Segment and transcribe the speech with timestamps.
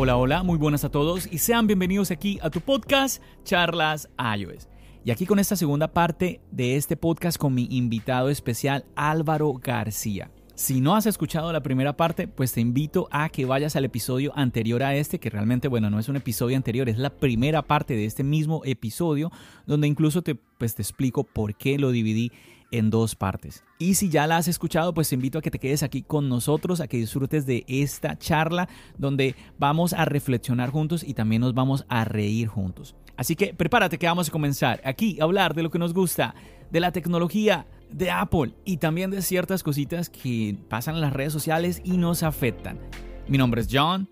[0.00, 4.68] Hola, hola, muy buenas a todos y sean bienvenidos aquí a tu podcast Charlas iOS.
[5.04, 10.30] Y aquí con esta segunda parte de este podcast con mi invitado especial Álvaro García.
[10.54, 14.30] Si no has escuchado la primera parte, pues te invito a que vayas al episodio
[14.36, 17.94] anterior a este, que realmente, bueno, no es un episodio anterior, es la primera parte
[17.94, 19.32] de este mismo episodio,
[19.66, 22.30] donde incluso te, pues, te explico por qué lo dividí
[22.70, 23.64] en dos partes.
[23.78, 26.28] Y si ya la has escuchado, pues te invito a que te quedes aquí con
[26.28, 31.54] nosotros, a que disfrutes de esta charla donde vamos a reflexionar juntos y también nos
[31.54, 32.94] vamos a reír juntos.
[33.16, 36.34] Así que prepárate que vamos a comenzar aquí a hablar de lo que nos gusta,
[36.70, 41.32] de la tecnología, de Apple y también de ciertas cositas que pasan en las redes
[41.32, 42.78] sociales y nos afectan.
[43.26, 44.08] Mi nombre es John.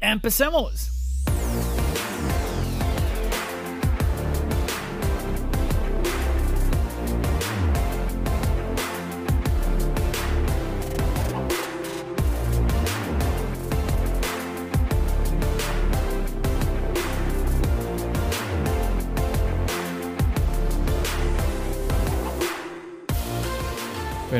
[0.00, 1.01] ¡Empecemos!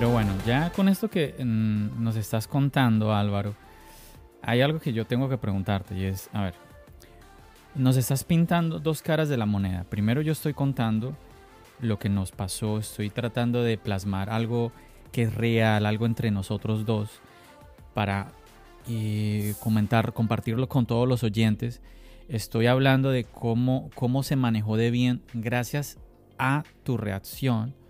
[0.03, 3.55] Pero bueno, ya con esto que mm, nos estás contando, Álvaro,
[4.43, 6.55] hay algo que yo tengo que preguntarte y es, a ver,
[7.77, 9.85] nos estás pintando dos caras de la moneda.
[9.85, 11.17] Primero yo estoy contando
[11.81, 14.73] lo que nos pasó, estoy tratando de plasmar algo
[15.13, 17.21] que es real, algo entre nosotros dos,
[17.95, 18.33] para
[18.89, 21.81] eh, comentar, compartirlo con todos los oyentes.
[22.29, 25.97] Estoy hablando de cómo, cómo se manejó de bien gracias
[26.39, 27.81] a tu reacción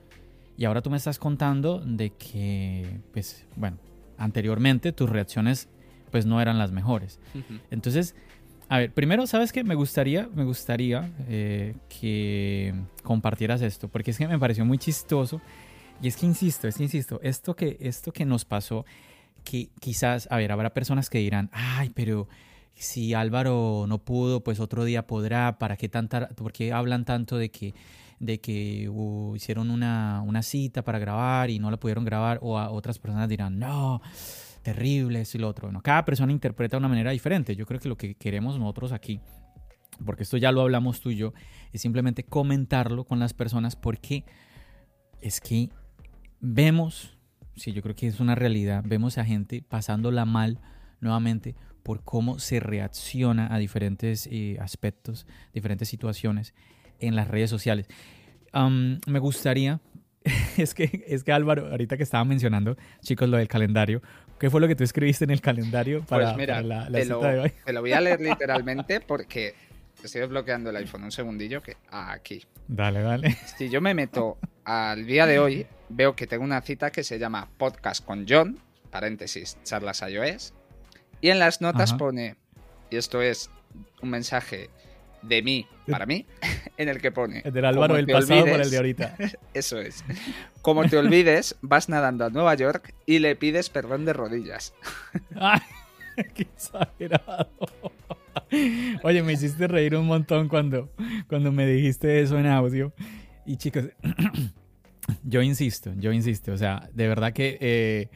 [0.56, 3.78] y ahora tú me estás contando de que, pues, bueno,
[4.18, 5.68] anteriormente tus reacciones
[6.10, 7.18] pues no eran las mejores.
[7.70, 8.14] Entonces,
[8.68, 9.64] a ver, primero, ¿sabes qué?
[9.64, 15.40] Me gustaría, me gustaría eh, que compartieras esto, porque es que me pareció muy chistoso.
[16.00, 18.84] Y es que insisto, es que insisto, esto que, esto que nos pasó,
[19.44, 22.28] que quizás, a ver, habrá personas que dirán, ay, pero
[22.74, 27.38] si Álvaro no pudo, pues otro día podrá, ¿para qué tanta, por qué hablan tanto
[27.38, 27.74] de que
[28.22, 28.88] de que
[29.34, 33.58] hicieron una, cita para grabar y no la pudieron grabar, o a otras personas dirán,
[33.58, 34.00] no,
[34.62, 35.66] terrible, eso y lo otro.
[35.66, 37.56] Bueno, cada persona interpreta de una manera diferente.
[37.56, 39.20] Yo creo que lo que queremos nosotros aquí,
[40.06, 41.32] porque esto ya lo hablamos tú y yo,
[41.72, 44.24] es simplemente comentarlo con las personas porque
[45.20, 45.70] es que
[46.40, 47.18] vemos,
[47.56, 50.60] sí, yo creo que es una realidad, vemos a gente pasándola mal
[51.00, 56.54] nuevamente por cómo se reacciona a diferentes eh, aspectos, diferentes situaciones
[57.00, 57.86] en las redes sociales.
[58.52, 59.80] me gustaría,
[60.56, 64.02] es que, es que Álvaro, ahorita que estaba mencionando, chicos, lo del calendario,
[64.38, 67.20] ¿qué fue lo que tú escribiste en el calendario para, pues mira, la, te lo,
[67.20, 67.52] de hoy?
[67.64, 69.54] Te lo voy a leer literalmente porque
[70.02, 72.44] estoy desbloqueando el iPhone un segundillo que aquí.
[72.68, 73.36] Dale, dale.
[73.56, 77.18] Si yo me meto al día de hoy, veo que tengo una cita que se
[77.18, 78.58] llama Podcast con John,
[78.90, 80.54] paréntesis, charlas iOS,
[81.20, 82.36] y en las notas pone,
[82.90, 83.50] y esto es
[84.02, 84.70] un mensaje
[85.22, 86.26] de mí para mí,
[86.76, 87.42] en el que pone.
[87.44, 89.16] El del Álvaro del pasado por el de ahorita.
[89.54, 90.04] Eso es.
[90.60, 94.74] Como te olvides, vas nadando a Nueva York y le pides perdón de rodillas.
[95.36, 95.60] ¡Ay!
[96.34, 97.48] ¡Qué exagerado!
[99.02, 100.92] Oye, me hiciste reír un montón cuando,
[101.26, 102.92] cuando me dijiste eso en audio.
[103.46, 103.84] Y chicos,
[105.24, 106.52] yo insisto, yo insisto.
[106.52, 108.08] O sea, de verdad que eh,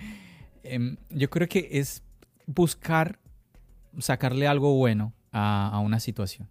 [0.62, 2.03] em, yo creo que es
[2.47, 3.19] buscar
[3.99, 6.49] sacarle algo bueno a una situación.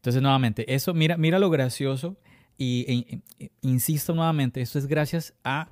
[0.00, 2.16] Entonces, nuevamente, eso, mira, mira lo gracioso
[2.56, 5.68] y e, e, insisto nuevamente, esto es gracias a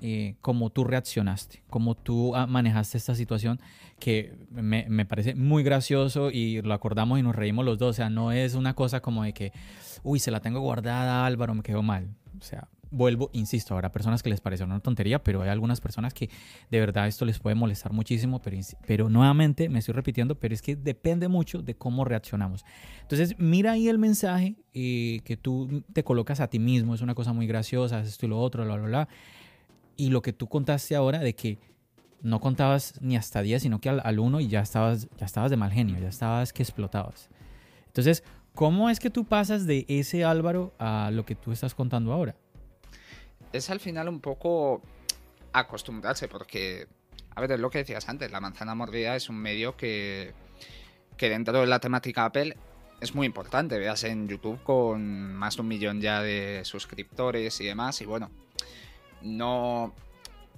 [0.00, 3.58] eh, cómo tú reaccionaste, cómo tú ah, manejaste esta situación,
[3.98, 7.90] que me, parece muy gracioso y lo acordamos y nos reímos los dos.
[7.90, 9.52] O sea, no es una cosa como de que,
[10.04, 12.14] uy, se la tengo guardada, Álvaro, me quedó mal.
[12.38, 16.14] O sea, vuelvo, insisto, habrá personas que les parece una tontería, pero hay algunas personas
[16.14, 16.30] que
[16.70, 18.56] de verdad esto les puede molestar muchísimo, pero,
[18.86, 22.64] pero nuevamente me estoy repitiendo, pero es que depende mucho de cómo reaccionamos.
[23.02, 27.14] Entonces, mira ahí el mensaje eh, que tú te colocas a ti mismo, es una
[27.14, 29.08] cosa muy graciosa, esto y lo otro, bla, bla, bla.
[29.96, 31.58] Y lo que tú contaste ahora de que
[32.22, 35.50] no contabas ni hasta 10, sino que al, al uno y ya estabas, ya estabas
[35.50, 37.28] de mal genio, ya estabas que explotabas.
[37.86, 38.24] Entonces,
[38.54, 42.34] ¿cómo es que tú pasas de ese Álvaro a lo que tú estás contando ahora?
[43.54, 44.82] Es al final un poco
[45.52, 46.88] acostumbrarse, porque,
[47.34, 50.32] a ver, es lo que decías antes, la manzana mordida es un medio que,
[51.16, 52.56] que dentro de la temática Apple
[53.00, 53.78] es muy importante.
[53.78, 58.30] Veas en YouTube con más de un millón ya de suscriptores y demás, y bueno,
[59.22, 59.94] no,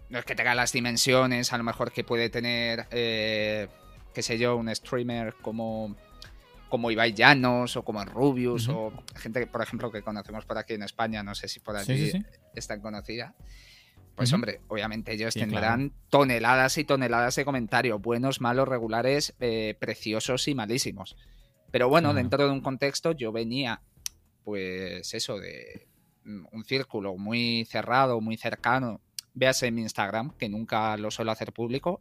[0.08, 3.69] no es que tenga las dimensiones a lo mejor que puede tener, eh,
[4.14, 5.94] qué sé yo, un streamer como
[6.69, 10.75] como Ibai Llanos o como Rubius o gente, que, por ejemplo, que conocemos por aquí
[10.75, 12.13] en España, no sé si por allí
[12.55, 13.35] es tan conocida.
[14.17, 20.49] Pues hombre, obviamente ellos tendrán toneladas y toneladas de comentarios, buenos, malos, regulares, eh, preciosos
[20.49, 21.17] y malísimos.
[21.71, 23.83] Pero bueno, dentro de un contexto yo venía,
[24.43, 25.87] pues eso, de
[26.25, 29.03] un círculo muy cerrado, muy cercano.
[29.35, 32.01] Véase en mi Instagram, que nunca lo suelo hacer público,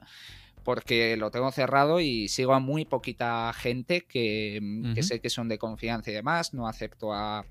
[0.65, 5.47] porque lo tengo cerrado y sigo a muy poquita gente que, mm, sé que son
[5.47, 6.55] de confianza y demás.
[6.55, 7.45] No acepto a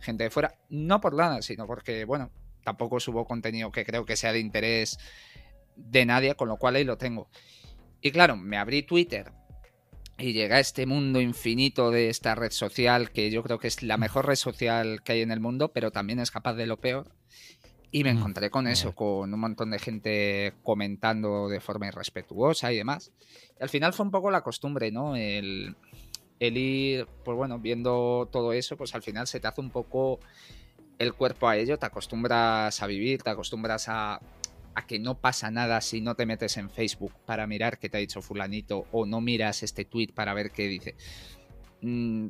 [0.00, 2.32] gente de fuera, no por nada, sino porque, bueno,
[2.64, 4.98] tampoco subo contenido que creo que sea de interés
[5.76, 7.30] de nadie, con lo cual ahí lo tengo.
[8.02, 9.32] Y claro, me abrí Twitter
[10.18, 13.84] y llegué a este mundo infinito de esta red social, que yo creo que es
[13.84, 16.78] la mejor red social que hay en el mundo, pero también es capaz de lo
[16.80, 17.12] peor.
[17.90, 22.76] Y me encontré con eso, con un montón de gente comentando de forma irrespetuosa y
[22.76, 23.12] demás.
[23.58, 25.16] Y al final fue un poco la costumbre, ¿no?
[25.16, 25.74] El,
[26.38, 30.20] ir, pues bueno, viendo todo eso, pues al final se te hace un poco
[30.98, 34.20] el cuerpo a ello, te acostumbras a vivir, te acostumbras a,
[34.74, 37.96] a que no pasa nada si no te metes en Facebook para mirar qué te
[37.96, 40.94] ha dicho fulanito o no miras este tweet para ver qué dice.
[41.80, 42.28] Mm,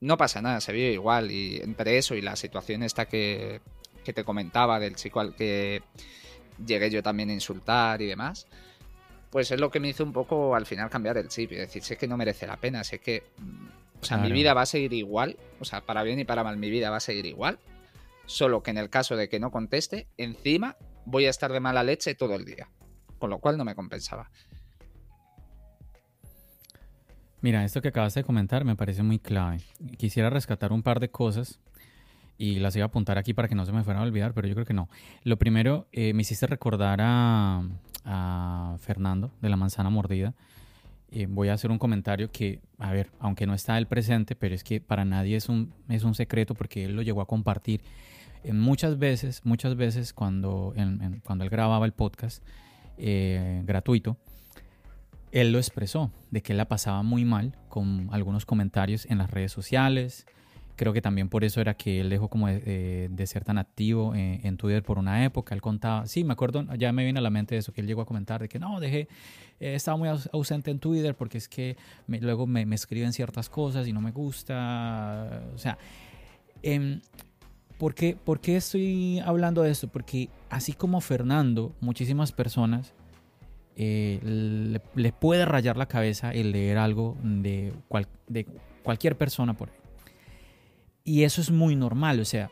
[0.00, 3.60] no pasa nada, se vive igual y entre eso y la situación esta que,
[4.06, 5.82] que te comentaba del chico al que
[6.64, 8.46] llegué yo también a insultar y demás,
[9.30, 11.82] pues es lo que me hizo un poco al final cambiar el chip y decir,
[11.82, 13.24] sé que no merece la pena, sé que,
[14.00, 16.56] o sea, mi vida va a seguir igual, o sea, para bien y para mal
[16.56, 17.58] mi vida va a seguir igual,
[18.26, 21.82] solo que en el caso de que no conteste, encima voy a estar de mala
[21.82, 22.70] leche todo el día,
[23.18, 24.30] con lo cual no me compensaba.
[27.42, 29.58] Mira, esto que acabas de comentar me parece muy clave.
[29.98, 31.60] Quisiera rescatar un par de cosas
[32.38, 34.48] y las iba a apuntar aquí para que no se me fueran a olvidar, pero
[34.48, 34.88] yo creo que no.
[35.24, 37.62] Lo primero, eh, me hiciste recordar a,
[38.78, 40.34] Fernando de la manzana mordida.
[41.10, 44.54] Eh, voy a hacer un comentario que, a ver, aunque no está él presente, pero
[44.54, 47.80] es que para nadie es un, es un secreto porque él lo llegó a compartir.
[48.44, 50.72] En muchas veces, muchas veces cuando,
[51.24, 52.44] cuando él grababa el podcast
[52.96, 54.16] eh, gratuito,
[55.32, 59.30] él lo expresó, de que él la pasaba muy mal con algunos comentarios en las
[59.30, 60.26] redes sociales,
[60.76, 64.56] Creo que también por eso era que él dejó como de, ser tan activo en,
[64.58, 65.54] Twitter por una época.
[65.54, 68.02] Él contaba, sí, me acuerdo, ya me viene a la mente eso, que él llegó
[68.02, 69.08] a comentar de que no, dejé,
[69.58, 73.94] eh, estaba muy ausente en Twitter porque es que luego me, escriben ciertas cosas y
[73.94, 75.44] no me gusta.
[75.54, 75.78] O sea,
[76.62, 77.00] eh,
[77.78, 79.88] ¿por, qué, ¿por, qué, estoy hablando de esto?
[79.88, 82.92] Porque así como Fernando, muchísimas personas
[83.76, 84.20] eh,
[84.94, 87.72] le, puede rayar la cabeza el leer algo de,
[88.28, 88.46] de
[88.82, 89.85] cualquier persona por ahí.
[91.06, 92.50] Y eso es muy normal, o sea,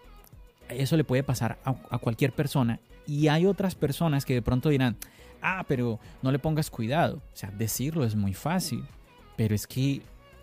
[0.69, 2.79] eso le puede pasar a, cualquier persona.
[3.05, 4.97] Y hay otras personas que de pronto dirán,
[5.43, 7.17] ah, pero no le pongas cuidado.
[7.17, 8.85] O sea, decirlo es muy fácil.
[9.37, 10.03] Pero es que,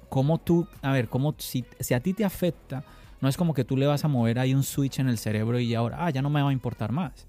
[0.09, 2.83] como tú, a ver, como si, si a ti te afecta,
[3.21, 5.57] no es como que tú le vas a mover ahí un switch en el cerebro
[5.57, 7.27] y ahora, ah, ya no me va a importar más.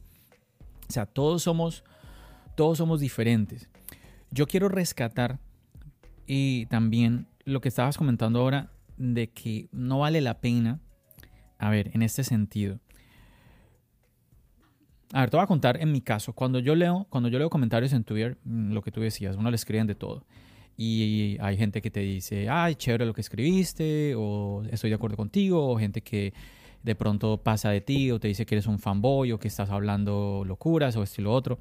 [0.88, 1.84] O sea, todos somos,
[2.56, 3.68] todos somos diferentes.
[4.32, 5.38] Yo quiero rescatar
[6.26, 10.80] y también lo que estabas comentando ahora de que no vale la pena,
[11.58, 12.80] a ver, en este sentido.
[15.12, 17.50] A ver, te voy a contar en mi caso, cuando yo leo, cuando yo leo
[17.50, 20.24] comentarios en Twitter, mm, lo que tú decías, uno le escriben de todo.
[20.76, 25.16] Y hay gente que te dice, ay, chévere lo que escribiste, o estoy de acuerdo
[25.16, 26.32] contigo, o gente que
[26.82, 29.70] de pronto pasa de ti, o te dice que eres un fanboy, o que estás
[29.70, 31.58] hablando locuras, o esto otro.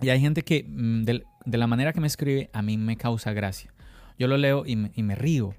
[0.00, 1.24] Y hay gente que mm, de,
[1.58, 3.72] la manera que me escribe, a mí me causa gracia.
[4.18, 5.54] Yo lo leo y me río.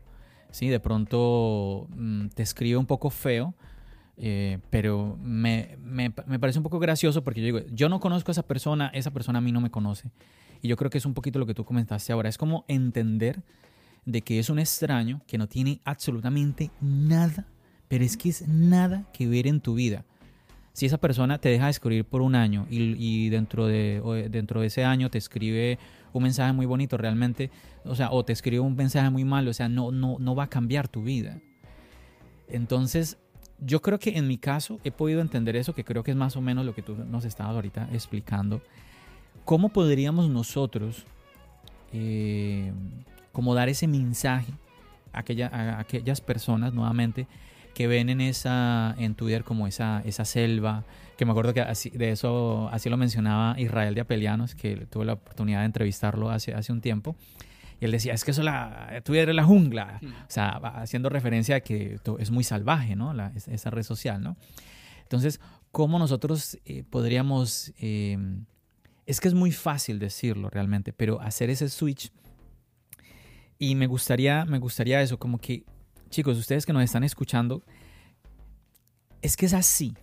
[0.51, 0.67] ¿Sí?
[0.67, 3.53] De pronto mm, te escribe un poco feo,
[4.17, 8.31] eh, pero me, me, me, parece un poco gracioso porque yo digo, yo no conozco
[8.31, 10.11] a esa persona, esa persona a mí no me conoce.
[10.61, 13.43] Y yo creo que es un poquito lo que tú comentaste ahora, es como entender
[14.05, 17.45] de que es un extraño que no tiene absolutamente nada,
[17.87, 20.05] pero es que es nada que ver en tu vida.
[20.77, 24.67] Si esa persona te deja de escribir por un año y, dentro, de, dentro de
[24.67, 25.79] ese año te escribe
[26.13, 27.49] un mensaje muy bonito realmente,
[27.83, 30.43] o sea, o te escribe un mensaje muy malo, o sea, no, no, no va
[30.43, 31.39] a cambiar tu vida.
[32.47, 33.17] Entonces,
[33.59, 36.35] yo creo que en mi caso he podido entender eso, que creo que es más
[36.35, 38.61] o menos lo que tú nos estabas ahorita explicando.
[39.45, 41.05] ¿Cómo podríamos nosotros
[41.91, 42.71] eh,
[43.31, 44.53] como dar ese mensaje
[45.11, 47.25] a, a aquellas personas nuevamente
[47.77, 50.83] que ven en esa en Twitter como esa, esa selva,
[51.15, 55.05] que me acuerdo que así, de eso así lo mencionaba Israel de Apelianos, que tuve
[55.05, 57.15] la oportunidad de entrevistarlo hace, hace un tiempo.
[57.79, 59.99] Y él decía, es que eso la, Twitter es la jungla.
[60.03, 63.13] O sea, haciendo referencia a que es muy salvaje, ¿no?
[63.13, 64.37] La, esa red social, ¿no?
[65.03, 65.39] Entonces,
[65.71, 67.73] ¿cómo nosotros eh, podríamos...
[67.77, 68.45] Em,
[69.05, 72.11] es que es muy fácil decirlo realmente, pero hacer ese switch...
[73.59, 75.63] Y me gustaría, me gustaría eso, como que,
[76.09, 77.63] chicos, ustedes que nos están escuchando,
[79.21, 79.95] es que es así.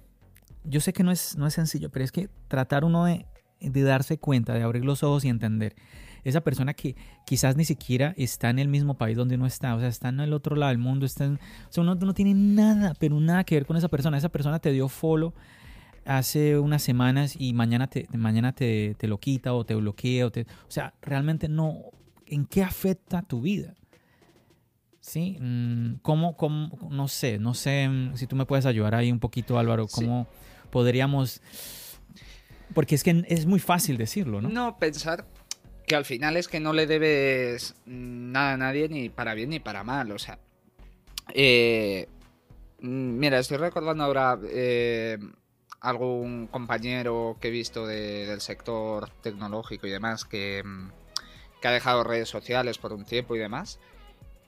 [0.65, 3.27] Yo sé que no es, no es sencillo, pero es que tratar uno de,
[3.61, 5.77] de darse cuenta, de abrir los ojos y entender
[6.25, 6.97] esa persona que
[7.27, 10.21] quizás ni siquiera está en el mismo país donde uno está, o sea, está en
[10.21, 13.57] el otro lado del mundo, está o sea, uno no tiene nada, pero nada que
[13.57, 14.17] ver con esa persona.
[14.17, 15.35] Esa persona te dio follow
[16.05, 20.27] hace unas semanas y mañana te, mañana te, lo quita o te bloquea.
[20.27, 21.77] O, te, o sea, realmente no.
[22.27, 23.75] ¿En qué afecta tu vida?
[25.05, 25.37] ¿Sí?
[25.39, 29.21] Mm, ¿Cómo, cómo, no sé, no sé mm, si tú me puedes ayudar ahí un
[29.21, 30.27] poquito, Álvaro, cómo
[30.71, 31.43] podríamos...
[32.73, 34.49] Porque es que es muy fácil decirlo, ¿no?
[34.49, 35.27] No, pensar
[35.87, 39.61] que al final es que no le debes nada a nadie ni para bien ni
[39.61, 40.11] para mal.
[40.11, 40.39] O sea,
[41.35, 42.09] eh,
[42.81, 45.19] mm, mira, estoy recordando ahora eh,
[45.81, 50.65] algún compañero que he visto del sector tecnológico y demás que,
[51.61, 53.79] que ha dejado redes sociales por un tiempo y demás.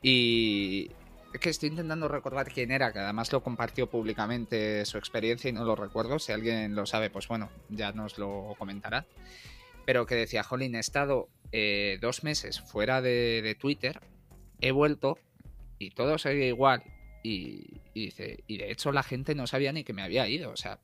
[0.03, 0.91] Y
[1.33, 5.53] es que estoy intentando recordar quién era, que además lo compartió públicamente su experiencia y
[5.53, 6.19] no lo recuerdo.
[6.19, 9.07] Si alguien lo sabe, pues bueno, ya nos lo comentará
[9.87, 14.00] pero que decía, jolín, he estado eh, dos meses fuera de, Twitter,
[14.61, 15.17] he vuelto
[15.79, 16.83] y todo seguía igual.
[17.23, 20.50] Y, dice, y de hecho la gente no sabía ni que me había ido.
[20.50, 20.81] O sea,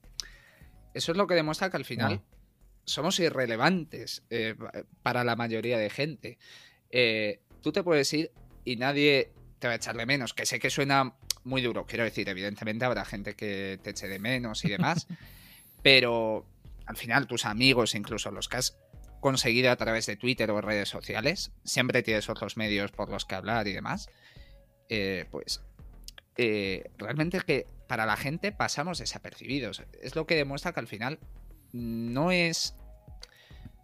[0.95, 2.23] eso es lo que demuestra que al final
[2.85, 4.55] somos irrelevantes eh,
[5.03, 6.39] para la mayoría de gente.
[6.91, 8.31] Eh, tú te puedes ir
[8.65, 11.15] y nadie te va a echar de menos, que sé que suena
[11.45, 15.07] muy duro, quiero decir, evidentemente habrá gente que te eche de menos y demás,
[15.83, 16.47] pero
[16.87, 18.79] al final tus amigos, incluso los que has
[19.21, 23.37] conseguido a través de Twitter o redes sociales, siempre tienes otros medios por los que
[23.37, 24.09] hablar y demás,
[24.89, 25.63] eh, pues
[26.37, 29.83] eh, realmente es que para la gente pasamos desapercibidos.
[30.01, 31.19] Es lo que demuestra que al final
[31.73, 32.75] no es...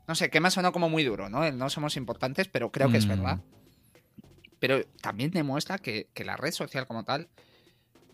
[0.06, 1.50] No sé, que me ha sonado como muy duro, ¿no?
[1.52, 3.10] no somos importantes, pero creo que es mm.
[3.10, 3.40] verdad.
[4.58, 7.28] Pero también demuestra que, que la red social como tal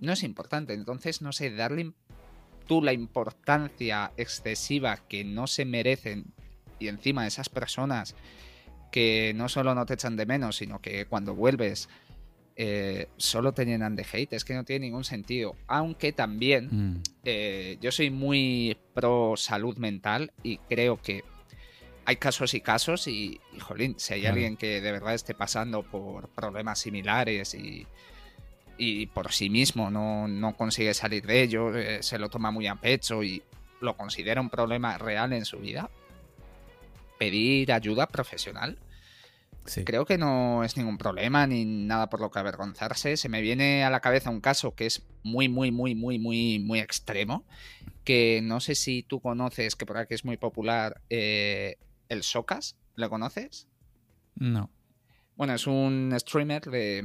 [0.01, 0.75] no es importante.
[0.75, 1.93] Entonces, no sé, darle
[2.67, 6.35] tú la importancia excesiva que no se merecen
[6.79, 8.15] y encima esas personas
[8.91, 11.89] que no solo no te echan de menos, sino que cuando vuelves
[12.57, 15.57] eh, solo te llenan de hate, es que no tiene ningún sentido.
[15.67, 17.03] Aunque también mm.
[17.25, 21.25] eh, yo soy muy pro salud mental y creo que
[22.07, 26.29] hay casos y casos y, jolín, si hay alguien que de verdad esté pasando por
[26.29, 27.87] problemas similares y,
[28.77, 32.67] y por sí mismo no, no, consigue salir de ello, eh, se lo toma muy
[32.67, 33.43] a pecho y
[33.81, 35.91] lo considera un problema real en su vida,
[37.19, 38.79] pedir ayuda profesional.
[39.87, 43.17] Creo que no es ningún problema ni nada por lo que avergonzarse.
[43.17, 46.59] Se me viene a la cabeza un caso que es muy, muy, muy, muy, muy,
[46.59, 47.45] muy extremo.
[48.05, 52.77] Que no sé si tú conoces, que por aquí es muy popular, eh, el Socas.
[52.95, 53.69] ¿Lo conoces?
[54.37, 54.71] No.
[55.37, 57.03] Bueno, es un streamer de,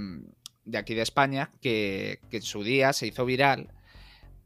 [0.78, 3.74] aquí de España que, que en su día se hizo viral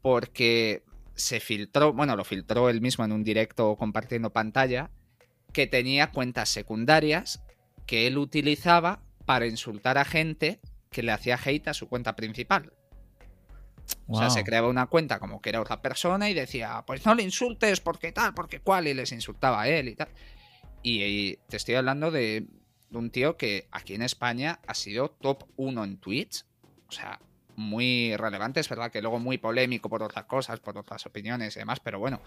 [0.00, 0.82] porque
[1.14, 4.90] se filtró, bueno, lo filtró él mismo en un directo compartiendo pantalla
[5.52, 7.42] que tenía cuentas secundarias
[7.86, 12.72] que él utilizaba para insultar a gente que le hacía hate a su cuenta principal.
[14.06, 17.14] O sea, se creaba una cuenta como que era otra persona y decía, pues no
[17.14, 20.08] le insultes porque tal, porque cual, y les insultaba a él y tal.
[20.86, 22.46] Y, te estoy hablando de,
[22.92, 26.44] un tío que aquí en España ha sido top 1 en Twitch.
[26.88, 27.18] O sea,
[27.56, 31.60] muy relevante, es verdad que luego muy polémico por otras cosas, por otras opiniones y
[31.60, 32.20] demás, pero bueno,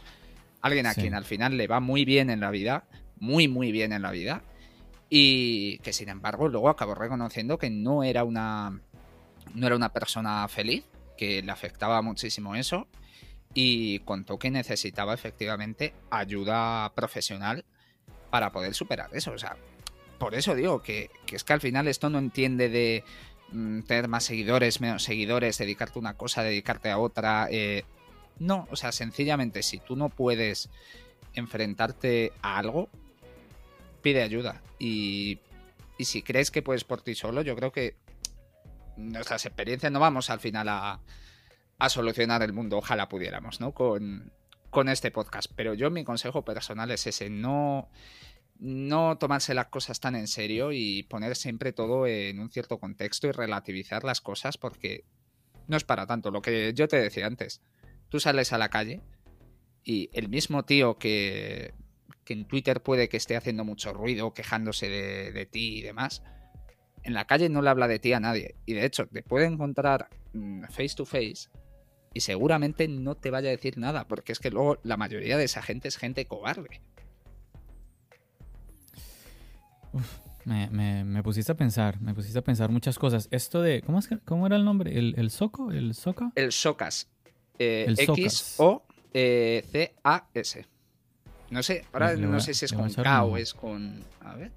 [0.62, 2.86] alguien a quien al final le va muy bien en la vida,
[3.20, 4.42] muy, muy bien en la vida.
[5.08, 8.82] Y que sin embargo luego acabó reconociendo que no era una,
[9.54, 10.84] no era una persona feliz,
[11.16, 12.88] que le afectaba muchísimo eso.
[13.54, 17.64] Y contó que necesitaba efectivamente ayuda profesional
[18.30, 19.32] para poder superar eso.
[19.32, 19.58] O sea,
[20.18, 23.04] por eso digo que, es que al final esto no entiende de
[23.52, 27.48] mm, tener más seguidores, menos seguidores, dedicarte a una cosa, dedicarte a otra.
[27.52, 27.84] Eh,
[28.40, 30.70] no, o sea, sencillamente si tú no puedes
[31.34, 32.90] enfrentarte a algo,
[34.02, 34.62] pide ayuda.
[34.80, 35.40] Y,
[36.00, 37.96] si crees que puedes por ti solo, yo creo que
[38.98, 41.00] nuestras experiencias no vamos al final a,
[41.90, 42.78] solucionar el mundo.
[42.78, 43.72] Ojalá pudiéramos, ¿no?
[43.72, 44.32] Con,
[44.78, 45.52] con este podcast.
[45.56, 47.90] Pero yo mi consejo personal es ese, no,
[48.60, 53.26] no tomarse las cosas tan en serio y poner siempre todo en un cierto contexto
[53.26, 55.04] y relativizar las cosas porque
[55.66, 56.30] no es para tanto.
[56.30, 57.64] Lo que yo te decía antes,
[58.10, 59.02] tú sales a la calle
[59.84, 61.74] y el mismo tío que,
[62.24, 66.22] que en Twitter puede que esté haciendo mucho ruido, quejándose de, ti y demás,
[67.02, 68.54] en la calle no le habla de ti a nadie.
[68.68, 71.50] Y de hecho, te puede encontrar mm, face to face
[72.18, 75.44] y seguramente no te vaya a decir nada, porque es que luego la mayoría de
[75.44, 76.82] esa gente es gente cobarde.
[80.44, 83.28] me, pusiste a pensar, me pusiste a pensar muchas cosas.
[83.30, 84.98] Esto de, ¿cómo, es cómo era el nombre?
[84.98, 85.72] ¿El, el Soco?
[85.72, 86.32] ¿El Soca?
[86.34, 87.08] El Socas.
[87.60, 88.86] Eh, X-O-C-A-S.
[91.52, 94.04] No sé, ahora pues no sé si es con K o es con.
[94.22, 94.52] A ver.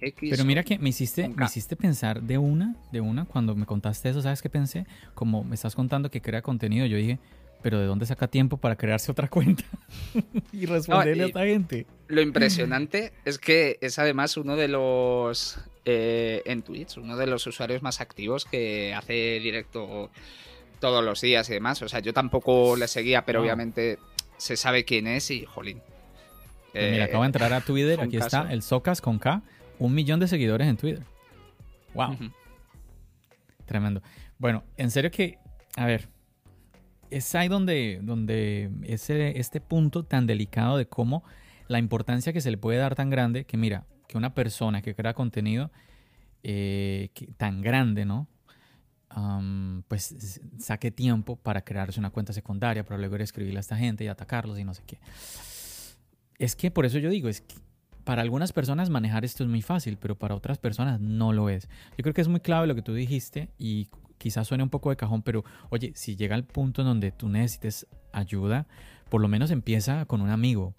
[0.00, 3.66] X Pero mira que me hiciste, me hiciste pensar de una, de una, cuando me
[3.66, 4.86] contaste eso, ¿sabes qué pensé?
[5.14, 7.18] Como me estás contando que crea contenido, yo dije,
[7.62, 9.64] pero ¿de dónde saca tiempo para crearse otra cuenta
[10.52, 11.86] y responderle a esta gente?
[12.08, 17.46] Lo impresionante es que es además uno de los eh, en Twitch, uno de los
[17.46, 20.10] usuarios más activos que hace directo
[20.80, 21.82] todos los días y demás.
[21.82, 23.98] O sea, yo tampoco le seguía, pero obviamente
[24.36, 25.80] se sabe quién es y jolín.
[26.72, 29.42] Pues mira, acabo de entrar a Twitter, aquí está el Socas con K,
[29.78, 31.04] un millón de seguidores en Twitter.
[31.94, 32.16] Wow.
[33.64, 34.02] Tremendo.
[34.38, 35.38] Bueno, en serio que,
[35.76, 36.08] a ver,
[37.10, 41.24] es ahí donde, donde ese, este punto tan delicado de cómo
[41.66, 44.94] la importancia que se le puede dar tan grande, que mira, que una persona que
[44.94, 45.70] crea contenido
[46.42, 48.28] eh, tan grande, ¿no?
[49.88, 54.06] pues saque tiempo para crearse una cuenta secundaria, para luego escribirle a esta gente y
[54.06, 55.00] atacarlos y no sé qué.
[56.38, 57.56] Es que por eso yo digo, es que
[58.08, 61.68] para algunas personas manejar esto es muy fácil, pero para otras personas no lo es.
[61.98, 64.88] Yo creo que es muy clave lo que tú dijiste y quizás suene un poco
[64.88, 68.66] de cajón, pero oye, si llega el punto en donde tú necesites ayuda,
[69.10, 70.74] por lo menos empieza con un amigo.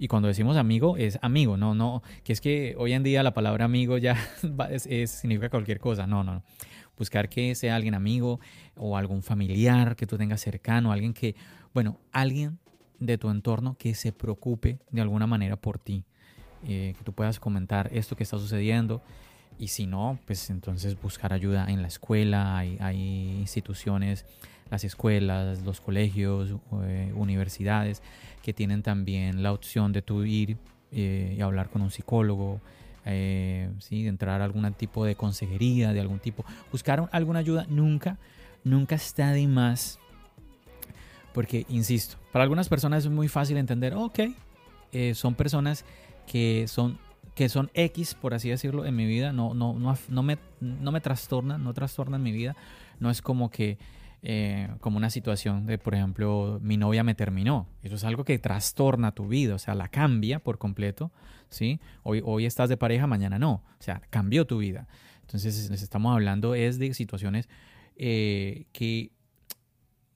[0.00, 3.32] Y cuando decimos amigo, es amigo, no, no, que es que hoy en día la
[3.32, 4.16] palabra amigo ya
[4.70, 6.42] es, significa cualquier cosa, no, no, no.
[6.98, 8.40] Buscar que sea alguien amigo
[8.74, 11.36] o algún familiar que tú tengas cercano, alguien que,
[11.74, 12.58] bueno, alguien
[12.98, 16.04] de tu entorno que se preocupe de alguna manera por ti,
[16.66, 19.02] eh, que tú puedas comentar esto que está sucediendo,
[19.58, 24.24] y si no, pues entonces buscar ayuda en la escuela, hay, instituciones,
[24.70, 28.02] las escuelas, los colegios, eh, universidades
[28.42, 30.56] que tienen también la opción de tú ir
[30.90, 32.60] eh, y hablar con un psicólogo,
[33.04, 34.02] eh, ¿sí?
[34.02, 36.44] de entrar a algún tipo de consejería, de algún tipo.
[36.72, 38.18] Buscar alguna ayuda nunca,
[38.64, 40.00] nunca está de más.
[41.32, 44.20] Porque, insisto, para algunas personas es muy fácil entender, ok,
[45.14, 45.86] son personas
[46.26, 46.98] que son
[47.34, 50.92] que son X, por así decirlo, en mi vida, no, no, no, no, me, no
[50.92, 52.56] me trastornan, no trastornan mi vida.
[53.00, 53.78] No es como que,
[54.22, 57.68] eh, como una situación de, por ejemplo, mi novia me terminó.
[57.82, 61.10] Eso es algo que trastorna tu vida, o sea, la cambia por completo,
[61.48, 61.80] ¿sí?
[62.02, 64.86] Hoy, hoy estás de pareja, mañana no, o sea, cambió tu vida.
[65.22, 67.48] Entonces, estamos hablando es de situaciones
[67.96, 69.10] eh, que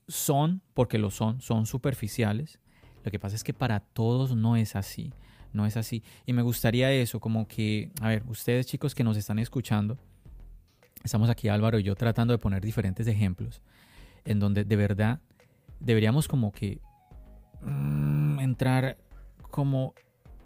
[0.06, 2.60] son, porque lo son, son superficiales.
[3.04, 5.12] Lo que pasa es que para todos no es así
[5.52, 6.02] no es así.
[6.26, 9.98] Y me gustaría eso, como que, a ver, ustedes chicos que nos están escuchando,
[11.04, 13.62] estamos aquí Álvaro y yo tratando de poner diferentes ejemplos
[14.24, 15.20] en donde de verdad
[15.80, 16.80] deberíamos como que
[17.62, 18.98] mm, entrar
[19.50, 19.94] como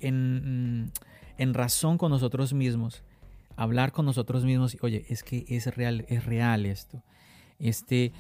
[0.01, 0.93] en,
[1.39, 3.03] en razón con nosotros mismos,
[3.57, 7.03] hablar con nosotros mismos y, oye, es que es real, es real esto.
[7.59, 8.13] Este,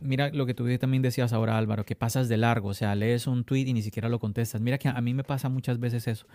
[0.00, 3.26] mira lo que tú también decías ahora, Álvaro, que pasas de largo, o sea, lees
[3.26, 4.60] un tweet y ni siquiera lo contestas.
[4.60, 6.26] Mira que a mí me pasa muchas veces eso.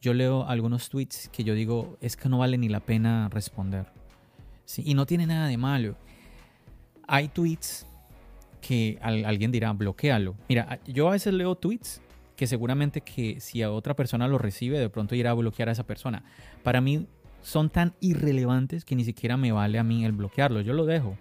[0.00, 3.86] Yo leo algunos tweets que yo digo, es que no vale ni la pena responder.
[4.64, 4.82] ¿Sí?
[4.84, 5.96] Y no tiene nada de malo.
[7.06, 7.86] Hay tweets
[8.60, 10.34] que alguien dirá, bloquealo.
[10.48, 12.00] Mira, yo a veces leo tweets
[12.36, 15.72] que seguramente que si a otra persona lo recibe, de pronto irá a bloquear a
[15.72, 16.24] esa persona.
[16.62, 17.06] Para mí
[17.42, 20.60] son tan irrelevantes que ni siquiera me vale a mí el bloquearlo.
[20.62, 21.16] Yo lo dejo.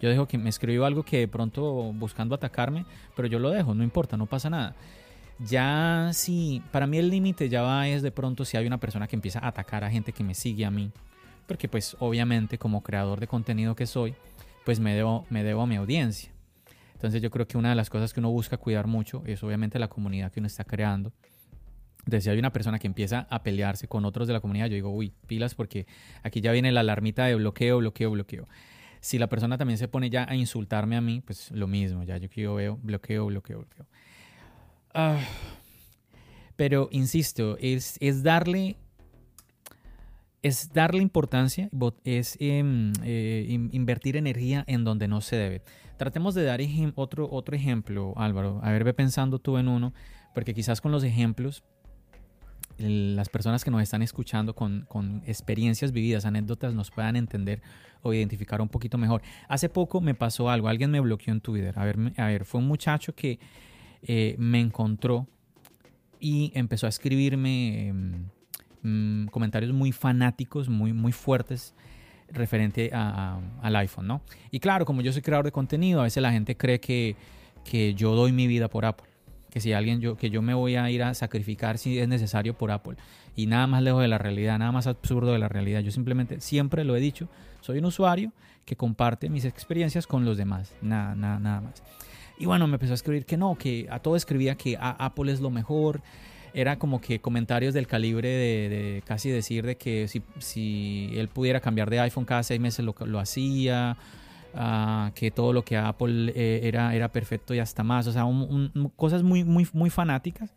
[0.00, 3.74] Yo dejo que me escribió algo que de pronto buscando atacarme, pero yo lo dejo,
[3.74, 4.74] no importa, no pasa nada.
[5.38, 9.06] Ya si, para mí el límite ya va es de pronto si hay una persona
[9.06, 10.90] que empieza a atacar a gente que me sigue a mí,
[11.46, 14.14] porque pues obviamente como creador de contenido que soy,
[14.64, 16.30] pues me debo, me debo a mi audiencia.
[16.94, 19.78] Entonces yo creo que una de las cosas que uno busca cuidar mucho es obviamente
[19.78, 21.12] la comunidad que uno está creando.
[22.00, 24.74] Entonces, si hay una persona que empieza a pelearse con otros de la comunidad, yo
[24.74, 25.86] digo, uy, pilas, porque
[26.22, 28.48] aquí ya viene la alarmita de bloqueo, bloqueo, bloqueo.
[29.00, 32.18] Si la persona también se pone ya a insultarme a mí, pues lo mismo, ya
[32.18, 33.86] yo que veo, bloqueo, bloqueo, bloqueo.
[34.92, 35.20] Ah,
[36.56, 38.76] pero insisto, es, es darle
[40.42, 41.68] es darle importancia,
[42.04, 45.62] es em, eh, invertir energía en donde no se debe.
[45.98, 46.60] Tratemos de dar
[46.94, 48.60] otro, otro ejemplo, Álvaro.
[48.62, 49.92] A ver, ve pensando tú en uno,
[50.34, 51.62] porque quizás con los ejemplos
[52.80, 57.62] las personas que nos están escuchando con, con, experiencias vividas, anécdotas, nos puedan entender
[58.02, 59.22] o identificar un poquito mejor.
[59.48, 61.78] Hace poco me pasó algo, alguien me bloqueó en Twitter.
[61.78, 63.38] A ver, a ver fue un muchacho que
[64.02, 65.26] eh, me encontró
[66.18, 68.28] y empezó a escribirme em,
[68.82, 71.74] mm, comentarios muy fanáticos, muy, muy fuertes
[72.32, 74.22] referente al iPhone, ¿no?
[74.52, 77.16] Y claro, como yo soy creador de contenido, a veces la gente cree que,
[77.64, 79.09] que yo doy mi vida por Apple
[79.50, 82.54] que si alguien yo que yo me voy a ir a sacrificar si es necesario
[82.54, 82.96] por Apple
[83.36, 85.80] y nada más lejos de la realidad, nada más absurdo de la realidad.
[85.80, 87.28] Yo simplemente siempre lo he dicho,
[87.60, 88.32] soy un usuario
[88.64, 91.82] que comparte mis experiencias con los demás, nada nada nada más.
[92.38, 95.40] Y bueno, me empezó a escribir que no, que a todo escribía que Apple es
[95.40, 96.00] lo mejor.
[96.54, 101.60] Era como que comentarios del calibre de, casi decir de que si, si, él pudiera
[101.60, 103.96] cambiar de iPhone cada seis meses lo, lo hacía
[105.14, 108.24] que todo lo que Apple eh, era, era perfecto y hasta más, o sea,
[108.96, 110.52] cosas muy, muy, muy fanáticas.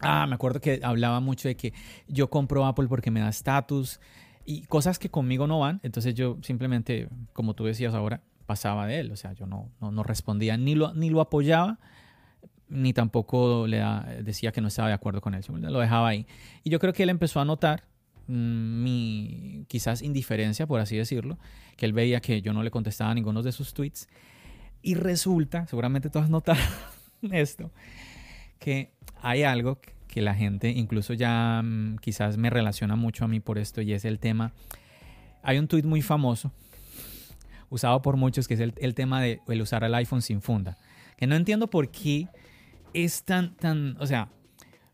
[0.00, 1.72] Ah, me acuerdo que hablaba mucho de que
[2.06, 4.00] yo compro Apple porque me da estatus
[4.44, 9.00] y cosas que conmigo no van, entonces yo simplemente, como tú decías ahora, pasaba de
[9.00, 11.78] él, o sea, yo no, no, respondía, ni lo, ni lo apoyaba,
[12.68, 13.82] ni tampoco le
[14.22, 16.26] decía que no estaba de acuerdo con él, lo dejaba ahí.
[16.62, 17.84] Y yo creo que él empezó a notar
[18.28, 21.38] mi quizás indiferencia, por así decirlo,
[21.76, 24.08] que él veía que yo no le contestaba a ninguno de sus tweets.
[24.82, 26.60] Y resulta, seguramente tú has notado
[27.32, 27.70] esto,
[28.58, 33.40] que hay algo que la gente incluso ya mm, quizás me relaciona mucho a mí
[33.40, 34.52] por esto y es el tema.
[35.42, 36.52] Hay un tweet muy famoso,
[37.70, 40.76] usado por muchos, que es el, tema de el usar el iPhone sin funda.
[41.16, 42.28] Que no entiendo por qué
[42.94, 44.28] es tan, tan, o sea,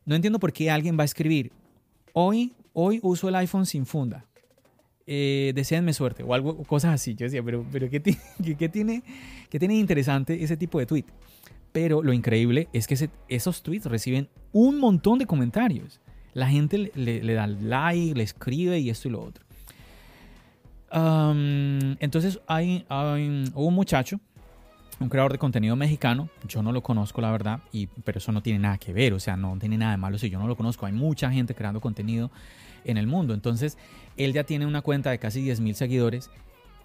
[0.05, 1.53] no entiendo por qué alguien va a escribir,
[2.12, 4.27] hoy hoy uso el iPhone sin funda.
[5.07, 7.15] Eh, deseenme suerte o algo, cosas así.
[7.15, 8.01] Yo decía, pero, pero ¿qué,
[8.71, 9.03] tiene,
[9.51, 11.05] ¿qué tiene interesante ese tipo de tweet?
[11.73, 16.01] Pero lo increíble es que esos tweets reciben un montón de comentarios.
[16.35, 19.45] La gente le, da like, le escribe y esto y lo otro.
[22.01, 24.21] entonces hay, hubo un muchacho,
[25.03, 28.43] un creador de contenido mexicano, yo no lo conozco la verdad, y, pero eso no
[28.43, 30.57] tiene nada que ver, o sea, no tiene nada de malo si yo no lo
[30.57, 30.87] conozco.
[30.87, 32.31] Hay mucha gente creando contenido
[32.85, 33.35] en el mundo.
[33.35, 33.79] Entonces,
[34.17, 36.31] él ya tiene una cuenta de casi 10.000 seguidores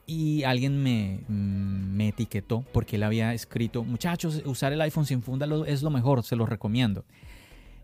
[0.05, 5.21] y alguien me, mm, me, etiquetó porque él había escrito, muchachos, usar el iPhone sin
[5.21, 7.05] funda es lo mejor, se lo recomiendo.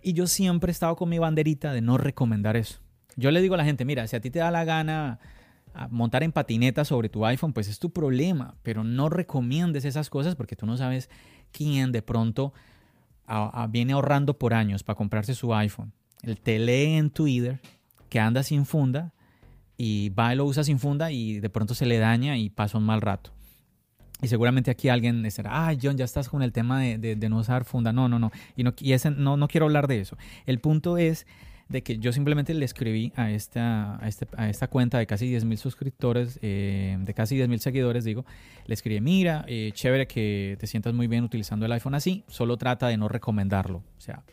[0.01, 2.79] Y yo siempre he estado con mi banderita de no recomendar eso.
[3.15, 5.19] Yo le digo a la gente, mira, si a ti te da la gana
[5.89, 10.35] montar en patineta sobre tu iPhone, pues es tu problema, pero no recomiendes esas cosas
[10.35, 11.09] porque tú no sabes
[11.51, 12.53] quién de pronto
[13.69, 15.91] viene ahorrando por años para comprarse su iPhone.
[16.21, 17.59] Él te lee en Twitter
[18.09, 19.13] que anda sin funda
[19.77, 22.77] y va y lo usa sin funda y de pronto se le daña y pasa
[22.77, 23.31] un mal rato.
[24.21, 27.65] Y seguramente aquí alguien estará, ah, John, ya estás con el tema de, no usar
[27.65, 27.91] funda.
[27.91, 28.31] No, no, no.
[28.55, 30.17] Y, no, ese, no, no quiero hablar de eso.
[30.45, 31.27] El punto es
[31.69, 35.31] de que yo simplemente le escribí a esta, a, este, a esta cuenta de casi
[35.31, 38.25] 10.000 suscriptores, eh, de casi 10.000 seguidores, digo,
[38.65, 42.57] le escribí, mira, eh, chévere que te sientas muy bien utilizando el iPhone así, solo
[42.57, 43.83] trata de no recomendarlo.
[43.97, 44.23] O sea,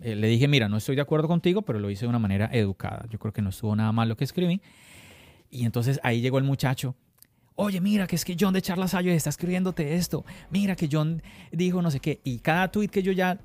[0.00, 2.50] eh, le dije, mira, no estoy de acuerdo contigo, pero lo hice de una manera
[2.52, 3.06] educada.
[3.08, 4.60] Yo creo que no estuvo nada mal lo que escribí.
[5.50, 6.96] Y entonces ahí llegó el muchacho.
[7.56, 10.24] Oye, mira, que es que John de Charlas Ayo está escribiéndote esto.
[10.50, 12.20] Mira que John dijo no sé qué.
[12.24, 13.38] Y cada tweet que yo ya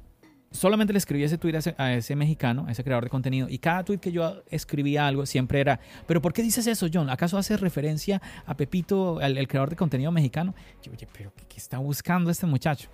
[0.52, 3.84] solamente le escribí ese tweet a ese, mexicano, a ese creador de contenido, y cada
[3.84, 7.10] tweet que yo escribía algo siempre era, pero ¿por qué dices eso, John?
[7.10, 10.56] ¿Acaso haces referencia a Pepito, el, creador de contenido mexicano?
[10.84, 12.90] Yo, oye, pero ¿qué, está buscando este muchacho?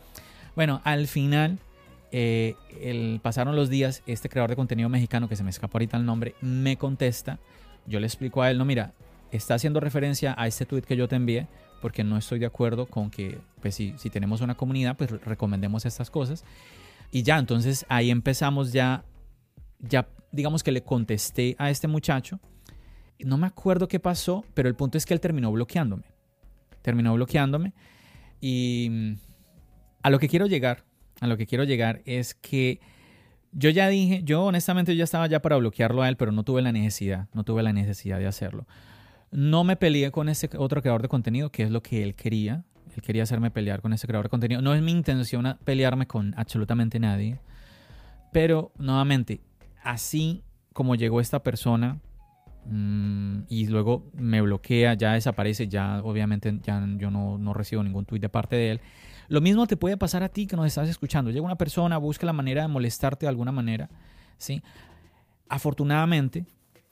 [0.56, 1.60] Bueno, al final
[2.12, 5.98] eh, el, pasaron los días, este creador de contenido mexicano, que se me escapó ahorita
[5.98, 7.39] el nombre, me contesta.
[7.86, 8.94] Yo le explico a él, no, mira,
[9.32, 11.48] está haciendo referencia a este tweet que yo te envié,
[11.82, 15.86] porque no estoy de acuerdo con que, pues si, si tenemos una comunidad, pues recomendemos
[15.86, 16.44] estas cosas.
[17.15, 19.06] Y ya, entonces ahí empezamos ya,
[19.80, 22.41] ya digamos que le contesté a este muchacho.
[23.19, 26.04] No me acuerdo qué pasó, pero el punto es que él terminó bloqueándome.
[26.82, 27.73] Terminó bloqueándome.
[28.41, 29.13] Y mm,
[30.04, 30.84] a lo que quiero llegar
[31.21, 32.82] a lo que quiero llegar es que
[33.54, 36.62] yo ya dije, yo honestamente ya estaba ya para bloquearlo a él, pero no tuve
[36.62, 38.67] la necesidad, no tuve la necesidad de hacerlo.
[39.32, 42.65] No me peleé con ese otro creador de contenido, que es lo que él quería.
[42.95, 44.62] Él quería hacerme pelear con ese creador de contenido.
[44.62, 47.39] No es mi intención pelearme con absolutamente nadie.
[48.31, 49.41] Pero nuevamente,
[49.84, 51.99] así como llegó esta persona
[52.65, 58.05] mm, y luego me bloquea, ya desaparece, ya obviamente ya yo no, no recibo ningún
[58.05, 58.81] tweet de parte de él.
[59.27, 61.31] Lo mismo te puede pasar a ti que nos estás escuchando.
[61.31, 63.89] Llega una persona, busca la manera de molestarte de alguna manera,
[64.38, 64.62] ¿sí?
[65.49, 66.45] Afortunadamente,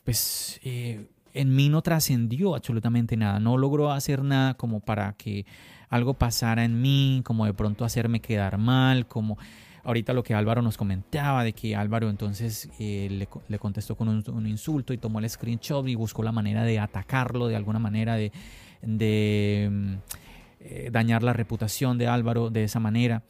[0.03, 3.39] pues eh, en mí no trascendió absolutamente nada.
[3.39, 5.45] No logró hacer nada como para que
[5.89, 9.37] algo pasara en mí, como de pronto hacerme quedar mal, como
[9.83, 14.47] ahorita lo que Álvaro nos comentaba, de que Álvaro entonces eh, le, contestó con un,
[14.47, 18.31] insulto y tomó el screenshot y buscó la manera de atacarlo de alguna manera, de,
[18.81, 19.93] mm,
[20.61, 23.23] eh, dañar la reputación de Álvaro de esa manera.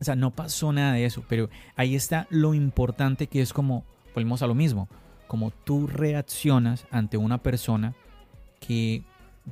[0.00, 3.84] O sea, no pasó nada de eso, pero ahí está lo importante que es como,
[4.14, 4.88] volvemos a lo mismo,
[5.26, 7.94] como tú reaccionas ante una persona
[8.60, 9.02] que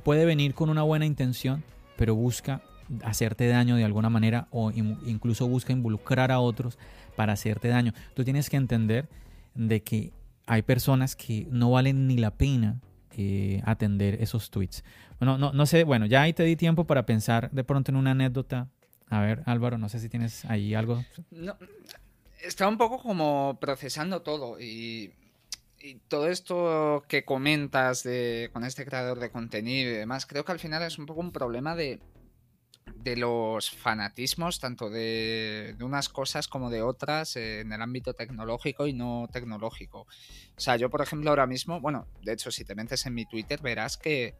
[0.03, 1.63] puede venir con una buena intención,
[1.97, 2.61] pero busca
[3.03, 6.77] hacerte daño de alguna manera o incluso busca involucrar a otros
[7.15, 7.93] para hacerte daño.
[8.13, 9.09] Tú tienes que entender
[9.53, 10.11] de que
[10.45, 12.79] hay personas que no valen ni la pena
[13.17, 14.83] eh, atender esos tweets.
[15.19, 17.95] Bueno, no, no sé, bueno, ya ahí te di tiempo para pensar de pronto en
[17.95, 18.67] una anécdota.
[19.09, 21.03] A ver, Álvaro, no sé si tienes ahí algo.
[21.31, 21.55] No,
[22.41, 25.13] estaba un poco como procesando todo y
[25.85, 30.51] y todo esto que comentas de, con este creador de contenido y demás, creo que
[30.51, 31.99] al final es un poco un problema de,
[32.95, 38.93] de los fanatismos, tanto de, unas cosas como de otras en el ámbito tecnológico y
[38.93, 40.07] no tecnológico.
[40.57, 43.25] O sea, yo por ejemplo ahora mismo, bueno, de hecho si te metes en mi
[43.27, 44.33] Twitter verás que,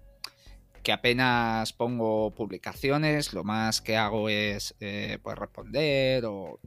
[0.81, 6.59] que apenas pongo publicaciones, lo más que hago es eh, pues responder o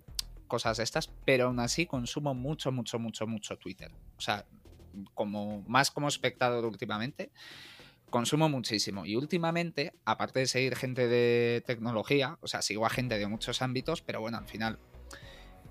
[0.48, 3.92] cosas estas, pero aún así consumo mucho, mucho, mucho, mucho Twitter.
[4.16, 4.46] O sea,
[5.14, 7.30] como más como espectador últimamente,
[8.10, 9.06] consumo muchísimo.
[9.06, 13.62] Y últimamente, aparte de seguir gente de tecnología, o sea, sigo a gente de muchos
[13.62, 14.78] ámbitos, pero bueno, al final,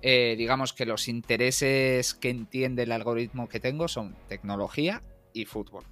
[0.02, 5.84] eh, digamos que los intereses que entiende el algoritmo que tengo son tecnología y fútbol.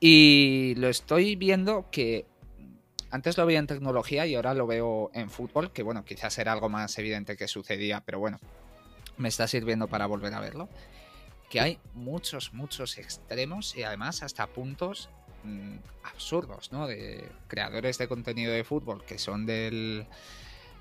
[0.00, 2.26] Y lo estoy viendo que
[3.10, 6.52] antes lo veía en tecnología y ahora lo veo en fútbol, que bueno, quizás era
[6.52, 8.38] algo más evidente que sucedía, pero bueno,
[9.16, 10.68] me está sirviendo para volver a verlo
[11.48, 15.08] que hay muchos, muchos extremos y además hasta puntos
[15.44, 16.86] mm, absurdos, ¿no?
[16.86, 20.06] De creadores de contenido de fútbol que son del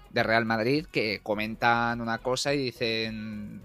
[0.09, 3.61] de Real Madrid que comentan una cosa y dicen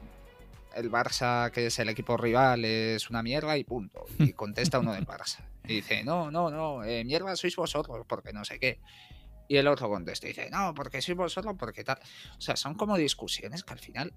[0.74, 4.06] el Barça, que es el equipo rival, es una mierda y punto.
[4.18, 5.40] Y contesta uno del Barça.
[5.64, 8.80] Y dice, no, no, no, eh, mierda sois vosotros, porque no sé qué.
[9.48, 11.98] Y el otro contesta y dice, no, porque sois vosotros, porque tal.
[12.36, 14.12] O sea, son como discusiones que al final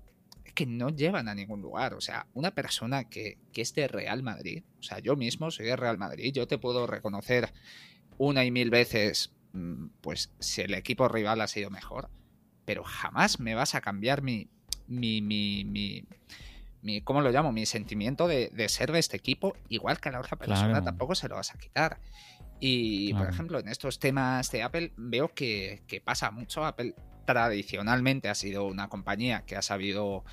[0.56, 1.94] que no llevan a ningún lugar.
[1.94, 5.66] O sea, una persona que, que es de Real Madrid, o sea, yo mismo soy
[5.66, 7.54] de Real Madrid, yo te puedo reconocer
[8.18, 12.10] una y mil veces, mm, pues, si el equipo rival ha sido mejor,
[12.64, 14.50] pero jamás me vas a cambiar mi,
[14.88, 16.06] mi, mi, mi,
[17.04, 17.52] ¿cómo lo llamo?
[17.52, 21.28] Mi sentimiento de, ser de este equipo, igual que a la otra persona tampoco se
[21.28, 22.00] lo vas a quitar.
[22.60, 26.66] Y, por ejemplo, en estos temas de Apple veo que, que pasa mucho.
[26.66, 26.96] Apple
[27.26, 30.24] tradicionalmente ha sido una compañía que ha sabido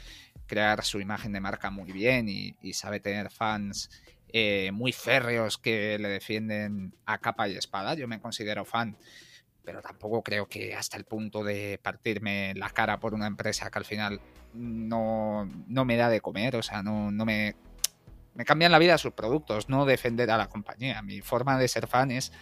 [0.46, 3.90] crear su imagen de marca muy bien y, sabe tener fans
[4.28, 7.94] eh, muy férreos que le defienden a capa y espada.
[7.94, 8.96] Yo me considero fan,
[9.64, 13.78] pero tampoco creo que hasta el punto de partirme la cara por una empresa que
[13.78, 14.20] al final
[14.54, 17.54] no, no me da de comer, o sea, no, no me...
[18.34, 21.02] Me cambian la vida sus productos, no defender a la compañía.
[21.02, 22.32] Mi forma de ser fan es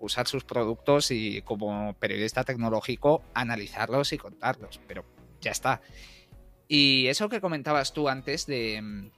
[0.00, 5.04] usar sus productos y como periodista tecnológico analizarlos y contarlos, pero
[5.40, 5.80] ya está.
[6.66, 9.10] Y eso que comentabas tú antes de,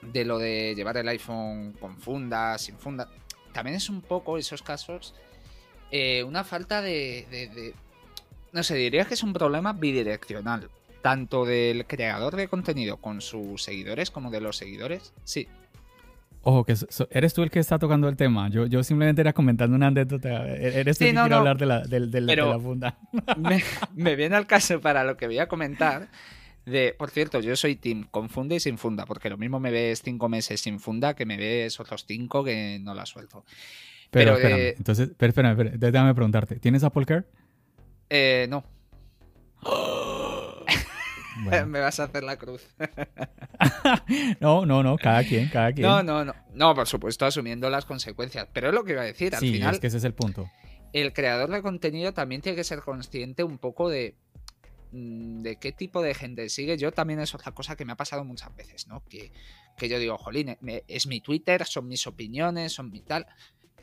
[0.00, 3.08] de lo de llevar el iPhone con funda, sin funda,
[3.52, 5.14] también es un poco esos casos
[5.92, 7.74] eh, una falta de, de,
[8.52, 10.68] No sé, diría que es un problema bidireccional,
[11.02, 15.12] tanto del creador de contenido con sus seguidores como de los seguidores.
[15.24, 15.46] Sí,
[16.44, 16.74] Ojo, que
[17.10, 18.48] eres tú el que está tocando el tema.
[18.48, 20.48] Yo, yo simplemente era comentando una anécdota.
[20.48, 22.98] E-, eres tú el que quiere hablar de la, de, la funda.
[23.94, 26.08] Me, viene al caso para lo que voy a comentar.
[26.66, 29.70] De, por cierto, yo soy team con funda y sin funda, porque lo mismo me
[29.70, 33.44] ves cinco meses sin funda que me ves otros cinco que no la suelto.
[34.12, 36.56] Pero, entonces, pero espérame, déjame preguntarte.
[36.56, 37.24] ¿Tienes Apple Care?
[38.10, 38.62] Eh, no.
[41.66, 42.62] Me vas a hacer la cruz.
[44.40, 45.86] no, no, no, cada quien, cada quien.
[45.86, 46.34] No, no, no.
[46.52, 48.48] No, por supuesto, asumiendo las consecuencias.
[48.52, 49.34] Pero es lo que iba a decir.
[49.34, 50.50] Al sí, final, es que ese es el punto.
[50.92, 54.14] El creador de contenido también tiene que ser consciente un poco de,
[54.92, 56.76] mm, de qué tipo de gente sigue.
[56.76, 59.02] Yo también es otra cosa que me ha pasado muchas veces, ¿no?
[59.08, 59.32] Que,
[59.78, 63.26] que yo digo, jolín, es mi Twitter, son mis opiniones, son mi tal.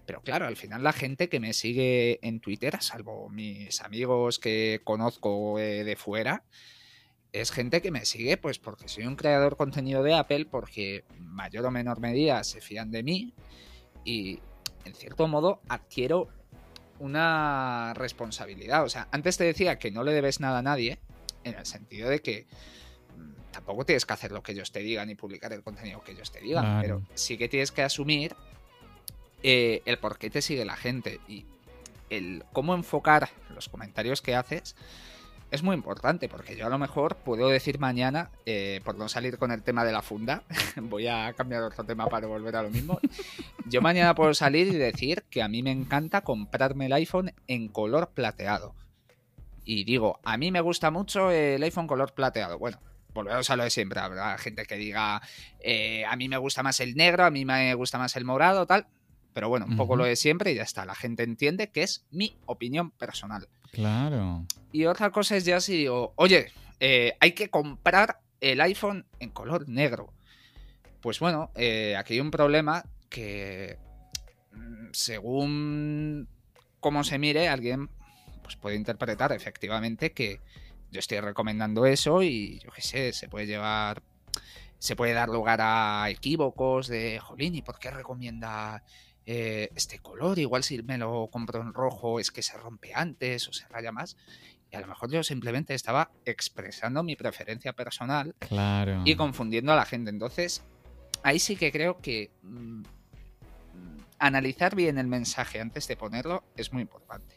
[0.10, 4.82] Pero claro, al final la gente que me sigue en Twitter, salvo mis amigos que
[4.84, 6.42] conozco eh, de fuera,
[7.32, 11.04] es gente que me sigue, pues porque soy un creador de contenido de Apple, porque
[11.20, 13.36] mayor o menor medida se fían de mí
[14.04, 14.40] y
[14.84, 16.30] en cierto modo adquiero
[16.98, 18.86] una responsabilidad.
[18.86, 20.98] O sea, antes te decía que no le debes nada a nadie,
[21.44, 22.48] en el sentido de que
[23.16, 26.14] mm, tampoco tienes que hacer lo que ellos te digan y publicar el contenido que
[26.14, 28.36] ellos te digan, pero sí que tienes que asumir
[29.44, 31.46] eh, el por qué te sigue la gente y
[32.10, 34.76] el cómo enfocar los comentarios que haces
[35.52, 39.38] es muy importante porque yo a lo mejor puedo decir mañana, eh, por no salir
[39.38, 40.44] con el tema de la funda,
[40.76, 43.00] voy a cambiar otro tema para volver a lo mismo.
[43.66, 47.68] Yo mañana puedo salir y decir que a mí me encanta comprarme el iPhone en
[47.68, 48.76] color plateado.
[49.66, 52.58] Y digo, a mí me gusta mucho el iPhone color plateado.
[52.58, 52.80] Bueno,
[53.14, 54.00] volvemos a lo de siempre.
[54.00, 55.22] Habrá gente que diga,
[55.60, 58.66] eh, a mí me gusta más el negro, a mí me gusta más el morado,
[58.66, 58.88] tal.
[59.40, 60.84] Pero bueno, un poco lo de siempre y ya está.
[60.84, 63.48] La gente entiende que es mi opinión personal.
[63.72, 64.46] Claro.
[64.74, 69.30] Y otra cosa es ya si digo, oye, eh, hay que comprar el iPhone en
[69.30, 70.12] color negro.
[71.00, 73.78] Pues bueno, eh, aquí hay un problema que
[74.52, 76.28] mm, según
[76.82, 77.90] cómo se mire, alguien
[78.42, 80.42] pues puede interpretar efectivamente que
[80.92, 84.04] yo estoy recomendando eso y yo qué sé, se puede llevar,
[84.80, 88.84] se puede dar lugar a equívocos de, jolín, ¿y por qué recomienda
[89.32, 93.48] eh, este color, igual si me lo compro en rojo es que se rompe antes
[93.48, 94.18] o se raya más.
[94.72, 99.04] Y a lo mejor yo simplemente estaba expresando mi preferencia personal claro.
[99.06, 100.10] y confundiendo a la gente.
[100.10, 100.64] Entonces,
[101.22, 102.82] ahí sí que creo que mm,
[104.18, 107.36] analizar bien el mensaje antes de ponerlo es muy importante.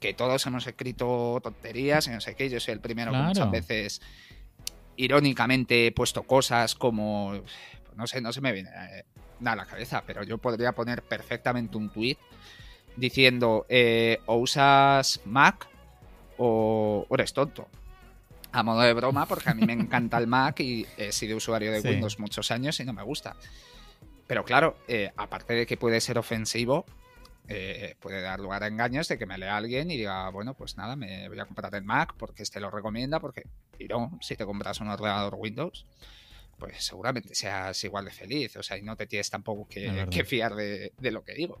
[0.00, 3.50] Que todos hemos escrito tonterías y no sé qué, yo soy el primero que muchas
[3.50, 4.02] veces
[4.96, 7.40] irónicamente he puesto cosas como,
[7.96, 8.68] no sé, no se me viene
[9.44, 12.16] eh, a la cabeza, pero yo podría poner perfectamente un tweet
[12.96, 15.68] diciendo eh, o usas Mac
[16.38, 17.68] o, eres tonto.
[18.54, 21.72] A modo de broma, porque a mí me encanta el Mac y he sido usuario
[21.72, 23.34] de Windows muchos años y no me gusta.
[24.26, 26.84] Pero claro, eh, aparte de que puede ser ofensivo,
[27.48, 30.76] eh, puede dar lugar a engaños de que me lea alguien y diga, bueno, pues
[30.76, 33.44] nada, me voy a comprar el Mac porque este lo recomienda, porque,
[33.78, 35.86] y no, si te compras un ordenador Windows,
[36.62, 38.56] pues seguramente seas igual de feliz.
[38.56, 39.82] O sea, y no te tienes tampoco que,
[40.24, 41.60] fiar de, lo que digo.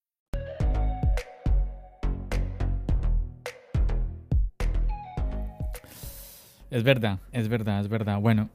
[6.71, 8.21] Es verdad, es verdad, es verdad.
[8.21, 8.49] Bueno,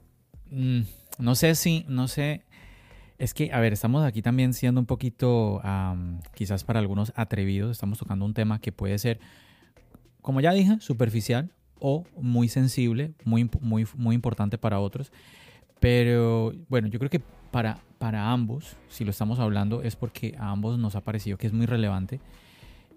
[0.50, 0.81] mm,
[1.18, 2.42] no sé si, no sé.
[3.18, 5.61] Es que, a ver, estamos aquí también siendo un poquito,
[6.35, 7.72] quizás para algunos atrevidos.
[7.72, 9.20] Estamos tocando un tema que puede ser,
[10.22, 15.12] como ya dije, superficial o muy sensible, muy, muy, muy importante para otros.
[15.79, 20.50] Pero bueno, yo creo que para, para ambos, si lo estamos hablando, es porque a
[20.50, 22.20] ambos nos ha parecido que es muy relevante.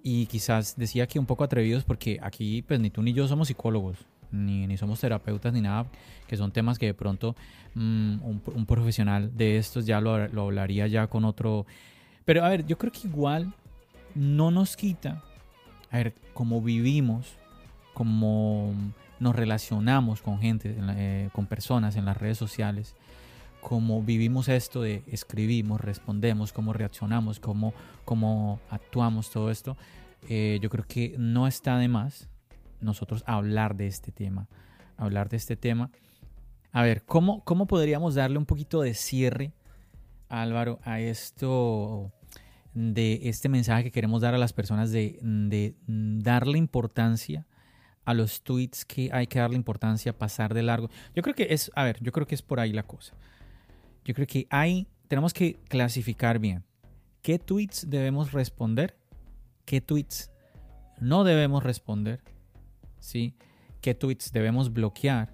[0.01, 3.49] Y quizás decía que un poco atrevidos porque aquí, pues ni tú ni yo somos
[3.49, 3.97] psicólogos
[4.31, 5.85] ni, ni somos terapeutas ni nada,
[6.27, 7.35] que son temas que de pronto
[7.75, 11.65] mm, un, profesional de estos ya lo, hablaría ya con otro.
[12.25, 13.53] Pero a ver, yo creo que igual
[14.15, 15.23] no nos quita,
[15.91, 17.35] a ver, cómo vivimos,
[17.93, 18.73] cómo
[19.19, 22.95] nos relacionamos con gente, eh, con personas en las redes sociales,
[23.61, 27.73] cómo vivimos esto de escribimos, respondemos, cómo reaccionamos, cómo,
[28.05, 29.75] cómo actuamos, todo esto,
[30.29, 32.28] eh, yo creo que no está de más
[32.81, 34.47] nosotros hablar de este tema.
[34.97, 35.91] Hablar de este tema.
[36.71, 39.53] A ver, ¿cómo, cómo podríamos darle un poquito de cierre,
[40.27, 42.11] Álvaro, a esto
[42.73, 47.47] de este mensaje que queremos dar a las personas de, darle importancia
[48.05, 50.89] a los tweets que hay que darle importancia, pasar de largo.
[51.15, 53.13] Yo creo que es, a ver, yo creo que es por ahí la cosa.
[54.03, 56.63] Yo creo que hay, tenemos que clasificar bien
[57.21, 58.97] qué tweets debemos responder,
[59.65, 60.31] qué tweets
[60.99, 62.21] no debemos responder
[62.99, 63.35] ¿sí?
[63.81, 65.33] ¿Qué tweets debemos bloquear,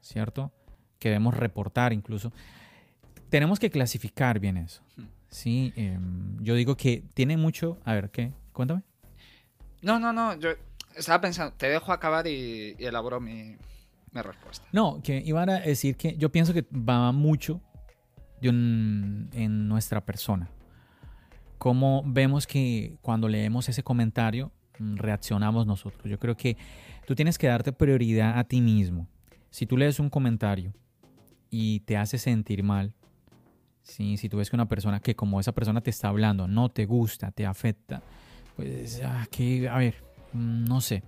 [0.00, 0.52] ¿cierto?
[0.98, 2.32] Que debemos reportar incluso.
[3.28, 5.04] Tenemos que clasificar bien eso, hmm.
[5.28, 5.72] ¿sí?
[5.76, 7.78] Em, yo digo que tiene mucho...
[7.84, 8.32] A ver, ¿qué?
[8.52, 8.82] Cuéntame.
[9.80, 10.50] No, no, no, yo
[10.94, 13.56] estaba pensando, te dejo acabar y, elaboro mi,
[14.12, 14.66] respuesta.
[14.72, 17.60] No, que iba a decir que yo pienso que va mucho
[18.42, 20.50] en nuestra persona.
[21.58, 24.50] Cómo vemos que cuando leemos ese comentario
[24.96, 26.10] reaccionamos nosotros.
[26.10, 26.56] Yo creo que
[27.06, 29.08] Tú tienes que darte prioridad a ti mismo.
[29.50, 30.72] Si tú lees un comentario
[31.50, 32.94] y te hace sentir mal,
[33.82, 36.86] si tú ves que una persona que como esa persona te está hablando no te
[36.86, 38.02] gusta, te afecta,
[38.56, 39.26] pues ah,
[39.70, 39.96] a ver,
[40.32, 41.02] mm, no sé.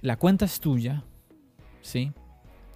[0.00, 1.04] la cuenta es tuya,
[1.82, 2.12] ¿sí?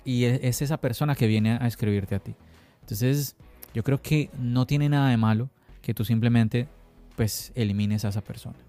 [0.04, 2.34] Y es, es esa persona que viene a escribirte a ti.
[2.82, 3.36] Entonces,
[3.74, 5.50] yo creo que no tiene nada de malo
[5.80, 6.68] que tú simplemente
[7.16, 8.65] pues elimines a esa persona.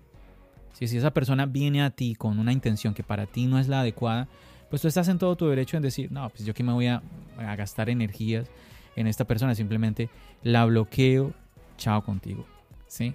[0.73, 3.81] Si, esa persona viene a ti con una intención que para ti no es la
[3.81, 4.27] adecuada,
[4.69, 6.87] pues tú estás en todo tu derecho en decir, no, pues yo que me voy
[6.87, 7.01] a,
[7.55, 8.49] gastar energías
[8.95, 10.09] en esta persona, simplemente
[10.43, 11.33] la bloqueo,
[11.77, 12.45] chao contigo.
[12.87, 13.13] ¿Sí?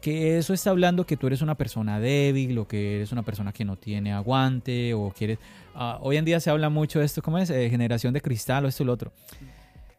[0.00, 3.52] que eso está hablando que tú eres una persona débil o que eres una persona
[3.52, 5.38] que no tiene aguante o quieres...
[5.74, 7.50] Uh, hoy en día se habla mucho de esto, ¿cómo es?
[7.50, 9.12] Eh, generación de cristal o esto o lo otro.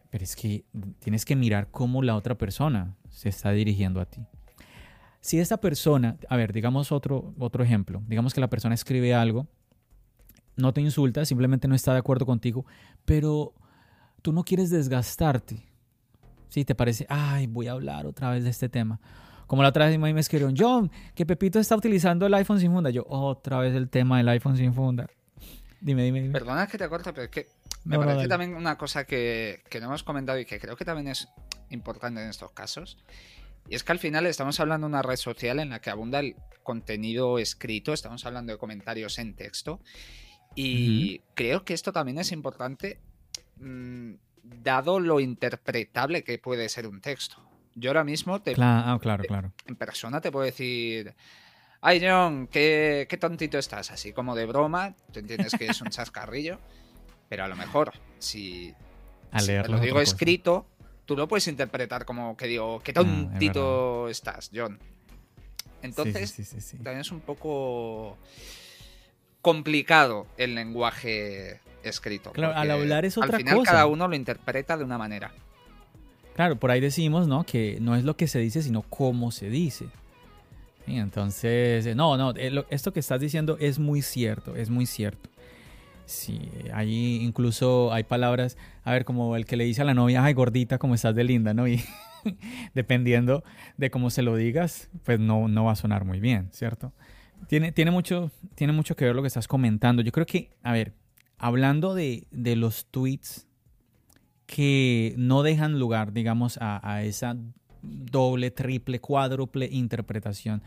[0.10, 0.66] Pero es que
[1.00, 4.22] tienes que mirar cómo la otra persona se está dirigiendo a ti.
[5.22, 9.48] Si esta persona, a ver, digamos otro, otro ejemplo, digamos que la persona escribe algo,
[10.58, 12.66] no te insulta, simplemente no está de acuerdo contigo,
[13.06, 13.54] pero
[14.22, 15.66] tú no quieres desgastarte.
[16.50, 19.00] Si te parece, ay, voy a hablar otra vez de este tema
[19.52, 22.90] como la otra vez me escribieron, John, que Pepito está utilizando el iPhone sin funda.
[22.90, 25.08] Yo, otra vez el tema del iPhone sin funda.
[25.82, 26.32] Dime, dime, dime.
[26.32, 27.48] Perdona que te corte, pero es que
[27.84, 31.10] me parece también una cosa que, que no hemos comentado y que creo que también
[31.10, 31.28] es
[31.70, 32.98] importante en estos casos.
[33.72, 36.20] Y es que al final estamos hablando de una red social en la que abunda
[36.20, 39.80] el contenido escrito, estamos hablando de comentarios en texto.
[40.56, 43.00] Y creo que esto también es importante,
[43.56, 47.38] mm, dado lo interpretable que puede ser un texto.
[47.74, 48.56] Yo ahora mismo te.
[48.56, 49.54] Claro, ah, claro, claro.
[49.66, 51.16] En persona te puedo decir.
[51.80, 53.90] Ay, John, qué, qué tontito estás.
[53.90, 54.98] Así como de broma.
[55.14, 56.60] Tú entiendes que es un chascarrillo.
[57.30, 58.76] pero a lo mejor, si,
[59.32, 60.68] te lo digo escrito,
[61.06, 64.80] tú lo puedes interpretar como que digo, qué ah, tontito estás, John.
[65.82, 68.18] Entonces, también es un poco
[69.42, 72.32] complicado el lenguaje escrito.
[72.32, 75.32] Claro, al hablar es otra Al final cada uno lo interpreta de una manera.
[76.36, 77.44] Claro, por ahí decimos, ¿no?
[77.44, 79.88] Que no es lo que se dice, sino cómo se dice.
[80.88, 85.30] entonces, eh, no, no, eh, esto que estás diciendo es muy cierto, es muy cierto.
[86.06, 90.24] Sí, ahí incluso hay palabras, a ver, como el que le dice a la novia,
[90.24, 91.68] ay gordita, como estás de linda, ¿no?
[92.24, 92.38] Y
[92.76, 93.44] dependiendo
[93.78, 96.94] de cómo se lo digas, pues no, no va a sonar muy bien, ¿cierto?
[97.48, 100.04] Tiene, tiene, mucho, tiene mucho que ver lo que estás comentando.
[100.04, 100.94] Yo creo que, a ver,
[101.40, 103.48] hablando de, de los tweets
[104.52, 107.38] que no dejan lugar, digamos, a, esa
[107.82, 110.62] doble, triple, cuádruple interpretación,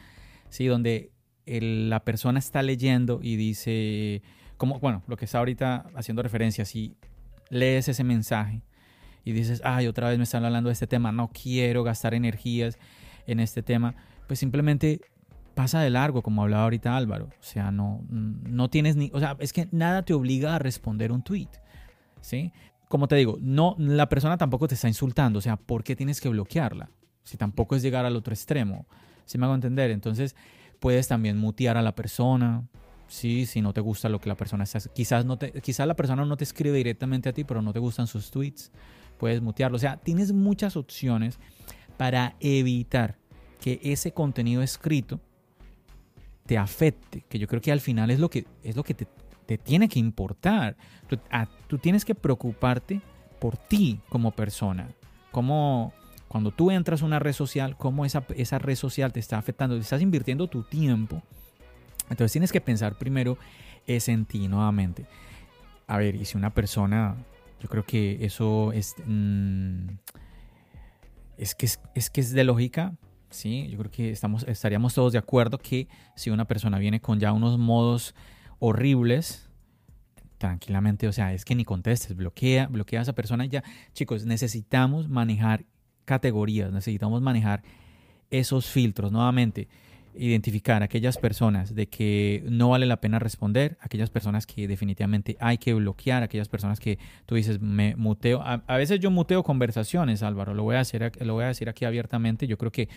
[0.48, 0.66] ¿sí?
[0.66, 1.12] donde
[1.46, 4.22] la persona está leyendo y dice,
[4.64, 6.96] bueno, lo que está ahorita haciendo referencia, si
[7.50, 8.62] lees ese mensaje
[9.24, 12.78] y dices, ay, otra vez me están hablando de este tema, no quiero gastar energías
[13.26, 13.94] en este tema,
[14.26, 15.00] pues simplemente
[15.54, 17.26] pasa de largo, como hablaba ahorita Álvaro.
[17.26, 21.12] O sea, no, no tienes ni, o sea, es que nada te obliga a responder
[21.12, 21.48] un tweet.
[22.20, 22.52] ¿sí?
[22.88, 26.20] como te digo, no, la persona tampoco te está insultando, o sea, ¿por qué tienes
[26.20, 26.90] que bloquearla?
[27.24, 28.86] Si tampoco es llegar al otro extremo,
[29.24, 29.90] si me hago entender?
[29.90, 30.36] Entonces,
[30.78, 32.68] puedes también mutear a la persona,
[33.08, 35.94] sí, si no te gusta lo que la persona está, quizás no te, quizás la
[35.94, 38.70] persona no te escribe directamente a ti, pero no te gustan sus tweets,
[39.18, 41.38] puedes mutearlo, o sea, tienes muchas opciones
[41.96, 43.16] para evitar
[43.60, 45.20] que ese contenido escrito
[46.46, 49.06] te afecte, que yo creo que al final es lo que es lo que te
[49.46, 50.76] te tiene que importar.
[51.68, 53.00] Tú, tienes que preocuparte
[53.38, 54.88] por ti como persona.
[55.30, 55.92] Como
[56.28, 59.76] cuando tú entras a una red social, cómo esa, esa red social te está afectando.
[59.76, 61.22] Estás invirtiendo tu tiempo.
[62.10, 63.38] Entonces tienes que pensar primero
[63.86, 65.06] es en ti nuevamente.
[65.86, 67.16] A ver, y si una persona,
[67.60, 69.88] yo creo que eso es, mm,
[71.36, 72.94] es, que es, que es de lógica,
[73.30, 73.68] ¿sí?
[73.70, 77.32] Yo creo que estamos, estaríamos todos de acuerdo que si una persona viene con ya
[77.32, 78.14] unos modos
[78.58, 79.50] horribles,
[80.38, 83.64] tranquilamente, o sea, es que ni contestes, bloquea, bloquea a esa persona y ya.
[83.92, 85.64] Chicos, necesitamos manejar
[86.04, 87.62] categorías, necesitamos manejar
[88.30, 89.68] esos filtros, nuevamente,
[90.16, 95.58] identificar aquellas personas de que no vale la pena responder, aquellas personas que definitivamente hay
[95.58, 98.42] que bloquear, aquellas personas que tú dices, me muteo.
[98.42, 101.84] A, veces yo muteo conversaciones, Álvaro, lo voy a, hacer, lo voy a decir aquí
[101.84, 102.88] abiertamente, yo creo que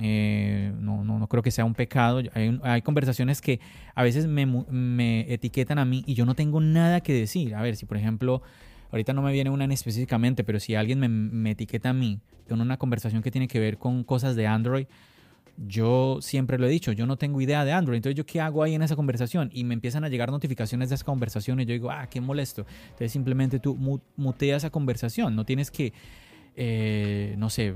[0.00, 2.20] eh, no, no, no, creo que sea un pecado.
[2.34, 3.60] Hay, hay conversaciones que
[3.94, 7.54] a veces me, me, etiquetan a mí y yo no tengo nada que decir.
[7.54, 8.42] A ver, si por ejemplo,
[8.90, 12.60] ahorita no me viene una específicamente, pero si alguien me, me etiqueta a mí en
[12.60, 14.86] una conversación que tiene que ver con cosas de Android,
[15.56, 17.96] yo siempre lo he dicho, yo no tengo idea de Android.
[17.96, 19.50] Entonces, ¿yo qué hago ahí en esa conversación?
[19.52, 22.66] Y me empiezan a llegar notificaciones de esa conversación y yo digo, ah, qué molesto.
[22.84, 23.76] Entonces, simplemente tú
[24.16, 25.36] muteas esa conversación.
[25.36, 25.92] No tienes que
[26.56, 27.74] eh, no sé,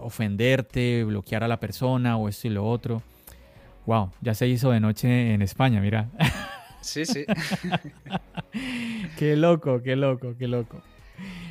[0.00, 3.02] ofenderte, bloquear a la persona o esto y lo otro.
[3.86, 6.08] Wow, ya se hizo de noche en España, mira.
[6.80, 7.24] Sí, sí.
[9.18, 10.82] qué loco, qué loco, qué loco.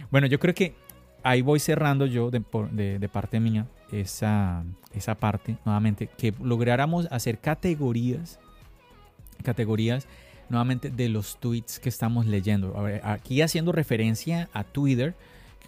[0.10, 0.76] Bueno, yo creo que
[1.24, 2.42] ahí voy cerrando yo de,
[3.00, 4.64] de, parte mía esa,
[4.94, 8.40] esa parte, nuevamente, que lográramos hacer categorías,
[9.44, 10.08] categorías
[10.50, 12.76] nuevamente de los tweets que estamos leyendo.
[13.04, 15.16] aquí haciendo referencia a Twitter,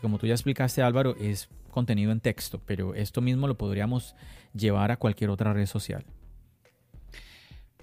[0.01, 4.15] como tú ya explicaste Álvaro, es contenido en texto, pero esto mismo lo podríamos
[4.53, 6.05] llevar a cualquier otra red social.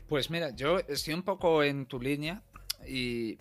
[0.09, 2.43] Pues mira, yo estoy un poco en tu línea
[2.87, 3.39] y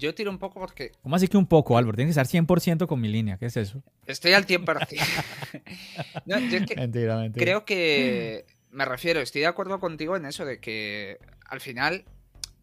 [0.00, 0.92] yo tiro un poco porque...
[1.02, 1.96] ¿Cómo así que un poco, Álvaro?
[1.96, 3.36] Tienes que estar 100% con mi línea.
[3.36, 3.82] ¿Qué es eso?
[4.06, 4.64] Estoy al 100%.
[6.26, 7.44] no, yo es que mentira, mentira.
[7.44, 8.46] Creo que...
[8.70, 12.04] Me refiero, estoy de acuerdo contigo en eso de que al final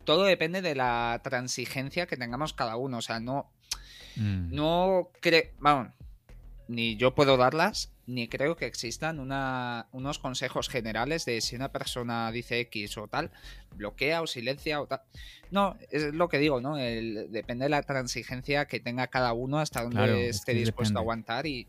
[0.05, 2.97] todo depende de la transigencia que tengamos cada uno.
[2.97, 3.51] O sea, no...
[4.15, 4.55] Mm.
[4.55, 5.43] No creo...
[5.59, 5.89] Vamos,
[6.67, 12.31] ni yo puedo darlas, ni creo que existan unos consejos generales de si una persona
[12.31, 13.31] dice X o tal,
[13.75, 15.01] bloquea o silencia o tal.
[15.51, 16.77] No, es lo que digo, ¿no?
[16.77, 21.67] depende de la transigencia que tenga cada uno hasta donde esté dispuesto a aguantar y,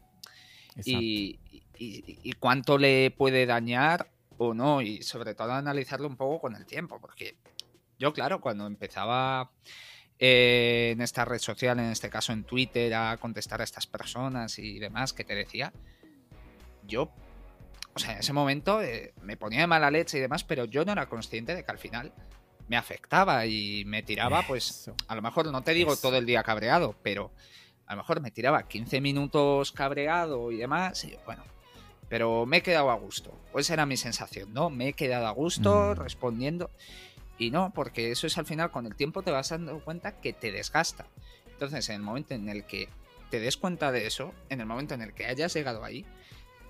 [0.84, 1.38] y,
[1.76, 4.08] y, cuánto le puede dañar
[4.38, 4.80] o no.
[4.80, 7.36] Y sobre todo analizarlo un poco con el tiempo, porque
[7.98, 9.50] yo, claro, cuando empezaba
[10.20, 14.58] eh, en esta red social, en este caso en Twitter, a contestar a estas personas
[14.60, 15.72] y demás que te decía,
[16.88, 17.10] yo,
[17.94, 20.84] o sea, en ese momento eh, me ponía de mala leche y demás, pero yo
[20.84, 22.12] no era consciente de que al final
[22.68, 26.42] me afectaba y me tiraba, pues, a lo mejor no te digo todo el día
[26.42, 27.30] cabreado, pero
[27.86, 31.42] a lo mejor me tiraba 15 minutos cabreado y demás, y bueno,
[32.08, 33.38] pero me he quedado a gusto.
[33.52, 34.70] Pues era mi sensación, ¿no?
[34.70, 36.00] Me he quedado a gusto mm.
[36.00, 36.70] respondiendo.
[37.38, 40.32] Y no, porque eso es al final, con el tiempo te vas dando cuenta que
[40.32, 41.06] te desgasta.
[41.50, 42.88] Entonces, en el momento en el que
[43.30, 46.04] te des cuenta de eso, en el momento en el que hayas llegado ahí,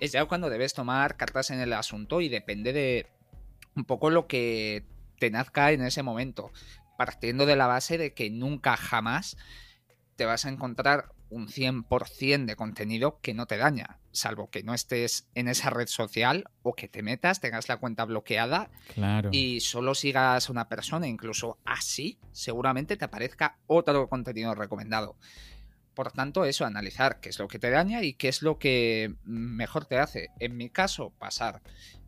[0.00, 3.06] es ya cuando debes tomar cartas en el asunto y depende de
[3.74, 4.84] un poco lo que
[5.18, 6.52] te nazca en ese momento,
[6.96, 9.36] partiendo de la base de que nunca jamás
[10.16, 14.74] te vas a encontrar un 100% de contenido que no te daña, salvo que no
[14.74, 18.70] estés en esa red social o que te metas, tengas la cuenta bloqueada
[19.30, 25.16] y solo sigas a una persona, incluso así seguramente te aparezca otro contenido recomendado.
[25.98, 29.16] Por tanto, eso, analizar qué es lo que te daña y qué es lo que
[29.24, 30.28] mejor te hace.
[30.38, 31.60] En mi caso, pasar.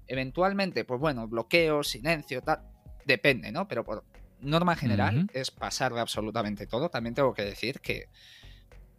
[0.06, 2.60] Eventualmente, pues bueno, bloqueo, silencio, tal.
[3.04, 3.66] Depende, ¿no?
[3.66, 4.04] Pero por
[4.40, 6.88] norma general es pasar de absolutamente todo.
[6.88, 8.06] También tengo que decir que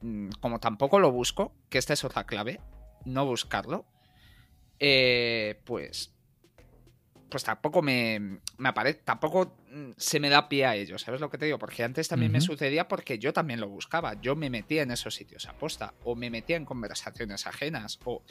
[0.01, 2.59] Mm, como tampoco lo busco, que esta es otra clave,
[3.05, 3.85] no buscarlo,
[4.79, 6.13] eh, pues
[7.31, 11.31] pues tampoco me, me aparece, tampoco mm, se me da pie a ello, ¿sabes lo
[11.31, 11.57] que te digo?
[11.57, 15.15] Porque antes también me sucedía porque yo también lo buscaba, yo me metía en esos
[15.15, 18.21] sitios aposta, o me metía en conversaciones ajenas, o...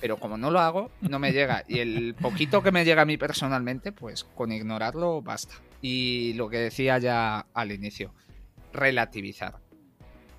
[0.00, 1.64] Pero como no lo hago, no me llega.
[1.68, 5.54] Y el poquito que me llega a mí personalmente, pues con ignorarlo basta.
[5.80, 8.12] Y lo que decía ya al inicio,
[8.72, 9.60] relativizar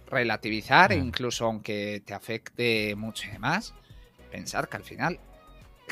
[0.10, 3.74] relativizar, incluso aunque te afecte mucho y demás,
[4.32, 5.20] pensar que al final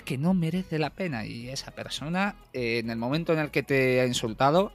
[0.03, 3.63] que no merece la pena y esa persona eh, en el momento en el que
[3.63, 4.73] te ha insultado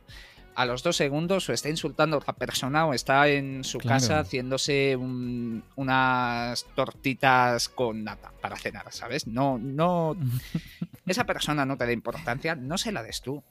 [0.55, 4.19] a los dos segundos o está insultando a otra persona o está en su casa
[4.19, 9.27] haciéndose unas tortitas con nata para cenar, ¿sabes?
[9.27, 10.17] No, no.
[11.07, 13.43] esa persona no te da importancia, no se la des tú.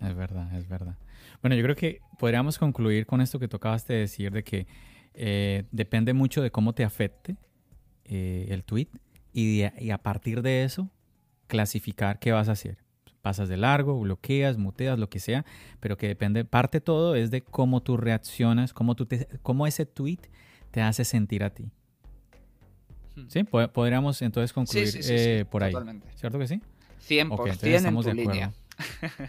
[0.00, 0.96] Es verdad, es verdad.
[1.40, 4.66] Bueno, yo creo que podríamos concluir con esto que tocabas de decir, de que
[5.14, 7.36] eh, depende mucho de cómo te afecte
[8.04, 8.88] eh, el tweet
[9.36, 10.90] y, a partir de eso
[11.46, 12.78] clasificar qué vas a hacer.
[13.20, 15.44] Pasas de largo, bloqueas, muteas, lo que sea,
[15.80, 19.84] pero que depende, parte todo es de cómo tú reaccionas, cómo, tú te, cómo ese
[19.84, 20.20] tweet
[20.70, 21.70] te hace sentir a ti.
[23.14, 23.26] Hmm.
[23.28, 25.74] Sí, podríamos entonces concluir eh, por ahí.
[26.14, 26.62] ¿Cierto que sí?
[27.06, 28.52] 100% okay, estamos en tu línea.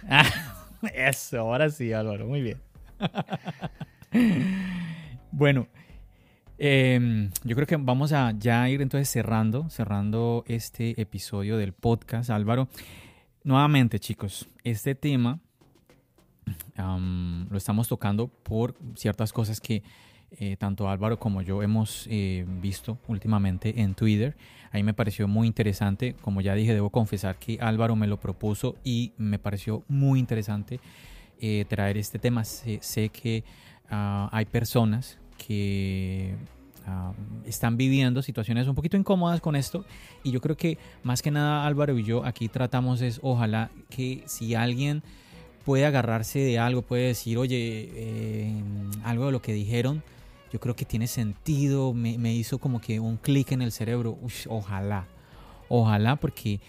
[0.93, 2.61] Eso, ahora sí, Álvaro, muy bien.
[5.31, 5.67] bueno,
[6.57, 12.29] em, yo creo que vamos a ya ir entonces cerrando, cerrando este episodio del podcast,
[12.29, 12.67] Álvaro.
[13.43, 15.39] Nuevamente, chicos, este tema
[17.49, 19.83] lo estamos tocando por ciertas cosas que
[20.31, 24.35] eh, tanto Álvaro como yo hemos eh, visto últimamente en Twitter.
[24.71, 26.15] Ahí me pareció muy interesante.
[26.21, 30.79] Como ya dije, debo confesar que Álvaro me lo propuso y me pareció muy interesante
[31.39, 32.43] eh, traer este tema.
[32.43, 33.45] Sé, que
[33.89, 36.35] ah, hay personas que
[37.45, 39.85] están viviendo situaciones un poquito incómodas con esto.
[40.23, 44.23] Y yo creo que más que nada Álvaro y yo aquí tratamos es ojalá que
[44.25, 45.03] si alguien
[45.65, 48.53] puede agarrarse de algo, puede decir, oye,
[49.03, 50.01] algo de lo que dijeron,
[50.51, 54.17] yo creo que tiene sentido, me, hizo como que un clic en el cerebro,
[54.47, 55.07] ojalá,
[55.67, 56.61] ojalá, porque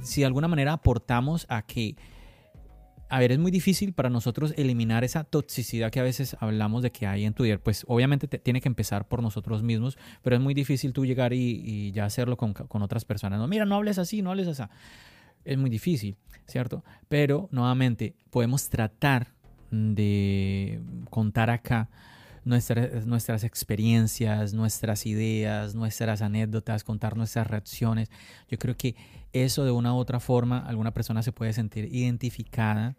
[0.00, 1.94] si de alguna manera aportamos a que,
[3.12, 6.92] a ver, es muy difícil para nosotros eliminar esa toxicidad que a veces hablamos de
[6.92, 10.54] que hay en Twitter, pues obviamente tiene que empezar por nosotros mismos, pero es muy
[10.54, 13.38] difícil tú llegar y, ya hacerlo con, con, otras personas.
[13.38, 14.62] No, mira, no hables así, no hables así.
[15.44, 16.84] Es muy difícil, ¿cierto?
[17.10, 19.34] Pero nuevamente podemos tratar
[19.70, 21.90] de contar acá
[22.44, 28.10] nuestras experiencias, nuestras ideas, nuestras anécdotas, contar nuestras reacciones.
[28.48, 28.96] Yo creo que
[29.34, 32.96] eso de una u otra forma, alguna persona se puede sentir identificada.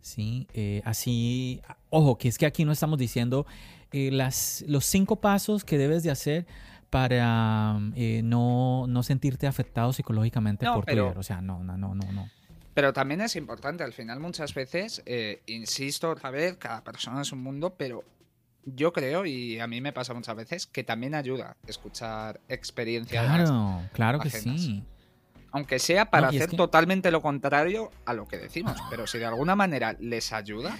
[0.00, 0.46] ¿Sí?
[0.54, 3.46] Eh, así, ojo, que es que aquí no estamos diciendo
[3.92, 6.46] eh, las, los cinco pasos que debes de hacer
[6.90, 11.16] para eh, no, no, sentirte afectado psicológicamente por Twitter.
[11.16, 12.28] O sea, no, no, no, no, no.
[12.74, 15.02] Pero también es importante, al final muchas veces,
[15.46, 18.04] insisto otra vez, cada persona es un mundo, pero
[18.64, 23.24] yo creo, y a mí me pasa muchas veces, que también ayuda escuchar experiencias.
[23.24, 24.84] Claro, claro que sí.
[25.52, 28.78] Aunque sea para hacer totalmente lo contrario a lo que decimos.
[28.88, 30.76] Pero si de alguna manera les ayuda.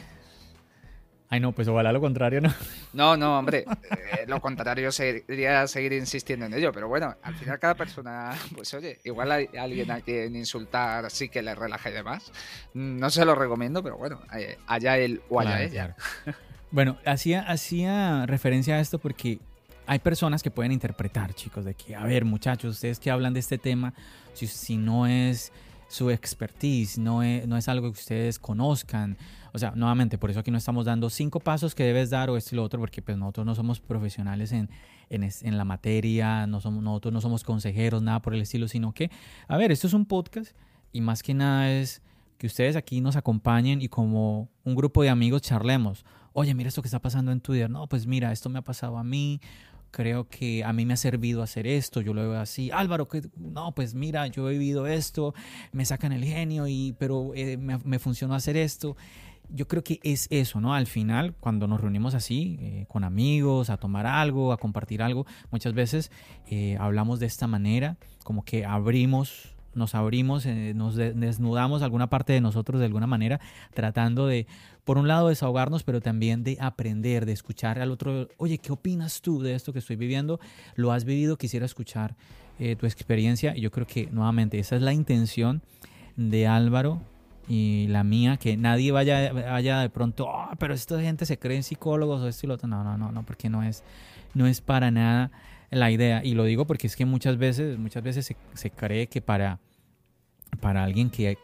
[1.33, 2.53] Ay, no, pues ojalá lo contrario, ¿no?
[2.93, 3.65] No, no, hombre.
[3.91, 6.73] Eh, lo contrario sería seguir insistiendo en ello.
[6.73, 11.29] Pero bueno, al final cada persona, pues oye, igual hay alguien a quien insultar sí
[11.29, 12.33] que le relaje y demás.
[12.75, 15.97] No se lo recomiendo, pero bueno, eh, allá él o allá ella.
[16.73, 19.41] Bueno, hacía, hacía referencia a esto porque
[19.91, 23.41] hay personas que pueden interpretar, chicos, de que, a ver, muchachos, ustedes que hablan de
[23.41, 23.93] este tema,
[24.35, 25.53] si, si no es
[25.89, 29.19] su expertise, no es, no es algo que ustedes conozcan.
[29.53, 32.37] O sea, nuevamente, por eso aquí no estamos dando cinco pasos que debes dar o
[32.37, 34.71] esto y lo otro, porque pues nosotros no somos profesionales en,
[35.09, 38.93] en, en, la materia, no somos, nosotros no somos consejeros, nada por el estilo, sino
[38.93, 39.11] que,
[39.49, 40.53] a ver, esto es un podcast
[40.93, 42.01] y más que nada es
[42.39, 46.05] que ustedes aquí nos acompañen y como un grupo de amigos charlemos.
[46.33, 47.69] Oye, mira esto que está pasando en Twitter.
[47.69, 49.41] No, pues mira, esto me ha pasado a mí.
[49.91, 52.71] Creo que a mí me ha servido hacer esto, yo lo veo así.
[52.71, 55.35] Álvaro, que no, pues mira, yo he vivido esto,
[55.73, 58.97] me sacan el genio, y, pero eh, me, funcionó hacer esto
[59.53, 60.75] yo creo que es eso, ¿no?
[60.75, 65.27] Al final, cuando nos reunimos así, eh, con amigos, a tomar algo, a compartir algo,
[65.51, 66.13] muchas veces
[66.47, 72.33] eh, hablamos de esta manera, como que abrimos nos abrimos, eh, nos desnudamos alguna parte
[72.33, 73.41] de nosotros de alguna manera,
[73.75, 74.47] tratando de,
[74.85, 79.21] por un lado, desahogarnos, pero también de aprender, de escuchar al otro, oye, ¿qué opinas
[79.21, 80.41] tú de esto que estoy viviendo?
[80.75, 81.37] ¿Lo has vivido?
[81.37, 82.17] Quisiera escuchar
[82.59, 83.57] eh, tu experiencia.
[83.57, 85.63] Y yo creo que, nuevamente, esa es la intención
[86.17, 87.01] de Álvaro
[87.49, 91.63] y la mía, que nadie vaya, vaya de pronto, oh, pero esta gente se cree
[91.63, 92.69] psicólogos o esto y lo otro.
[92.69, 93.83] No, no, no, no, porque no es,
[94.35, 95.31] no es para nada
[95.71, 96.25] la idea.
[96.25, 99.59] Y lo digo porque es que muchas veces, muchas veces se, cree que para,
[100.61, 101.39] para alguien que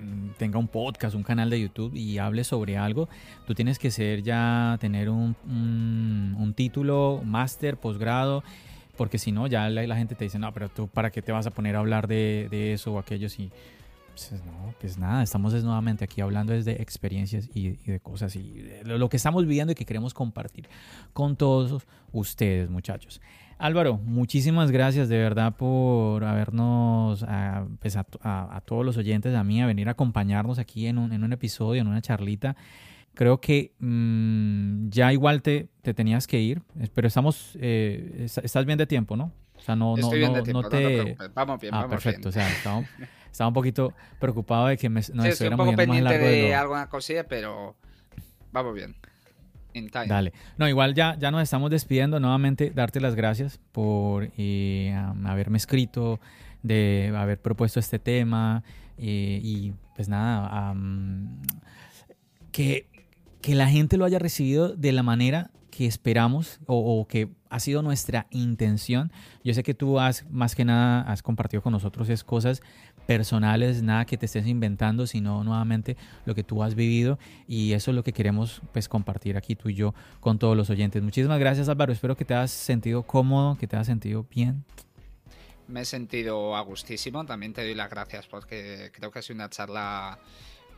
[0.00, 3.08] mm, tenga un podcast, un canal de YouTube y hable sobre algo,
[3.46, 8.42] tú tienes que ser ya, tener un, un, título, máster, posgrado,
[8.96, 11.46] porque si no, ya la, gente te dice, no, pero tú, ¿para qué te vas
[11.46, 13.28] a poner a hablar de, de eso o aquello?
[13.28, 13.50] Si,
[14.18, 18.82] pues, no, pues nada, estamos nuevamente aquí hablando desde experiencias y, de cosas y de
[18.84, 20.68] lo que estamos viviendo y que queremos compartir
[21.12, 23.20] con todos ustedes, muchachos.
[23.58, 29.60] Álvaro, muchísimas gracias de verdad por habernos, a, pues a, todos los oyentes, a mí,
[29.62, 32.56] a venir a acompañarnos aquí en un, en un episodio, en una charlita.
[33.14, 36.62] Creo que mm, ya igual te, te, tenías que ir,
[36.94, 39.32] pero estamos, eh, estás bien de tiempo, ¿no?
[39.56, 41.16] O sea, no, no, no, te...
[41.34, 42.86] vamos bien, ah, vamos perfecto, o sea, estamos...
[43.30, 46.88] estaba un poquito preocupado de que me, no sí, estuviéramos un poco pendiente de, alguna
[46.88, 47.76] cosilla, pero
[48.52, 48.96] vamos bien.
[50.08, 50.32] Dale.
[50.56, 52.18] No, igual ya, ya nos estamos despidiendo.
[52.18, 54.92] Nuevamente, darte las gracias por eh,
[55.24, 56.20] haberme escrito,
[56.62, 58.64] de haber propuesto este tema.
[58.96, 60.74] Eh, y pues nada,
[62.50, 62.88] que,
[63.40, 67.82] que la gente lo haya recibido de la manera que esperamos o, que ha sido
[67.82, 69.12] nuestra intención.
[69.44, 72.62] Yo sé que tú has, más que nada, has compartido con nosotros es cosas
[73.06, 77.92] personales, nada que te estés inventando, sino nuevamente lo que tú has vivido y eso
[77.92, 81.00] es lo que queremos pues compartir aquí tú y yo con todos los oyentes.
[81.00, 84.64] Muchísimas gracias Álvaro, espero que te hayas sentido cómodo, que te hayas sentido bien.
[85.68, 89.36] Me he sentido a gustísimo, también te doy las gracias porque creo que ha sido
[89.36, 90.18] una charla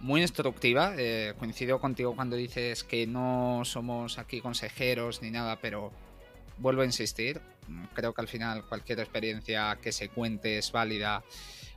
[0.01, 0.95] muy instructiva.
[0.97, 5.93] Eh, coincido contigo cuando dices que no somos aquí consejeros ni nada, pero
[6.59, 7.41] vuelvo a insistir.
[7.95, 11.23] Creo que al final cualquier experiencia que se cuente es válida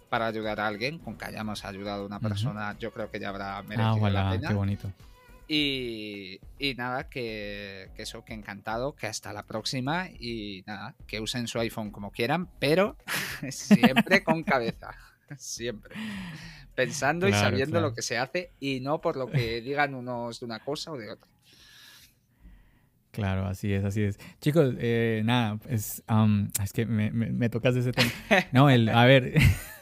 [0.10, 1.00] para ayudar a alguien.
[1.00, 4.32] Con que hayamos ayudado a una persona, yo creo que ya habrá ah, merecido la
[4.32, 4.48] pena.
[4.48, 4.92] Qué bonito.
[5.48, 11.20] Y, y nada, que, que, eso, que encantado, que hasta la próxima y nada, que
[11.20, 12.96] usen su iPhone como quieran, pero
[13.50, 14.96] siempre con cabeza,
[15.38, 15.96] siempre
[16.76, 20.46] pensando y sabiendo lo que se hace y no por lo que digan unos de
[20.46, 21.28] una cosa o de otra.
[23.12, 24.18] Claro, así es, así es.
[24.42, 26.02] Chicos, eh, nada, es,
[26.64, 28.10] es que me, me, tocas ese tema.
[28.52, 29.34] No, el, a ver.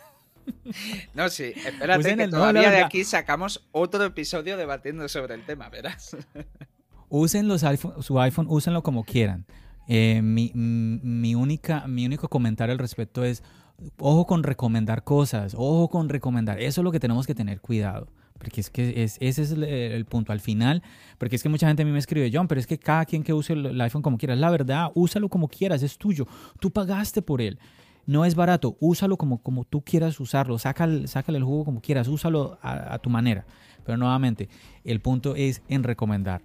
[1.14, 6.18] No, sí, espérate que todavía de aquí sacamos otro episodio debatiendo sobre el tema, verás.
[7.10, 9.46] Usen los iPhone, su iPhone, úsenlo como quieran.
[9.88, 13.44] Eh, mi, mi, única, mi único comentario al respecto es,
[14.00, 16.60] ojo con recomendar cosas, ojo con recomendar.
[16.60, 18.08] Eso es lo que tenemos que tener cuidado.
[18.38, 20.32] Porque es que ese es el, punto.
[20.32, 20.82] Al final,
[21.20, 23.24] porque es que mucha gente a mí me escribe, John, pero es que cada quien
[23.24, 24.36] que use el, iPhone como quiera.
[24.36, 26.26] La verdad, úsalo como quieras, es tuyo.
[26.60, 27.60] Tú pagaste por él.
[28.08, 30.58] No es barato, úsalo como, como tú quieras usarlo.
[30.58, 33.46] Sácale, sácale el jugo como quieras, úsalo a tu manera.
[33.86, 34.50] Pero nuevamente,
[34.84, 36.42] el punto es en recomendar.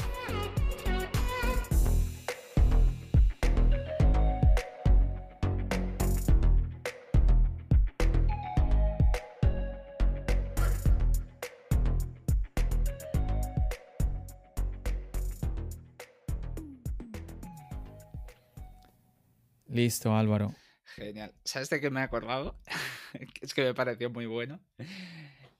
[19.74, 20.54] Listo, Álvaro.
[20.94, 21.34] Genial.
[21.44, 22.56] ¿Sabes de qué me he acordado?
[23.40, 24.60] es que me pareció muy bueno.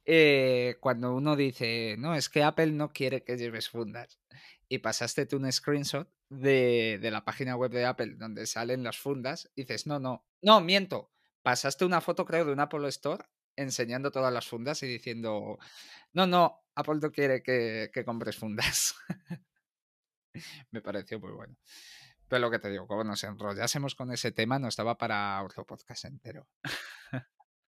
[0.06, 4.18] Eh, cuando uno dice, no, es que Apple no quiere que lleves fundas.
[4.68, 8.98] Y pasaste tú un screenshot de, de, la página web de Apple donde salen las
[8.98, 11.10] fundas, dices, no, no, no, miento.
[11.42, 13.24] Pasaste una foto, creo, de un Apple Store
[13.56, 15.58] enseñando todas las fundas y diciendo,
[16.12, 18.94] no, no, Apple no quiere que, que compres fundas.
[20.70, 21.56] Me pareció muy bueno.
[22.28, 25.66] Pero lo que te digo, como nos enrollásemos con ese tema, no estaba para otro
[25.66, 26.48] podcast entero.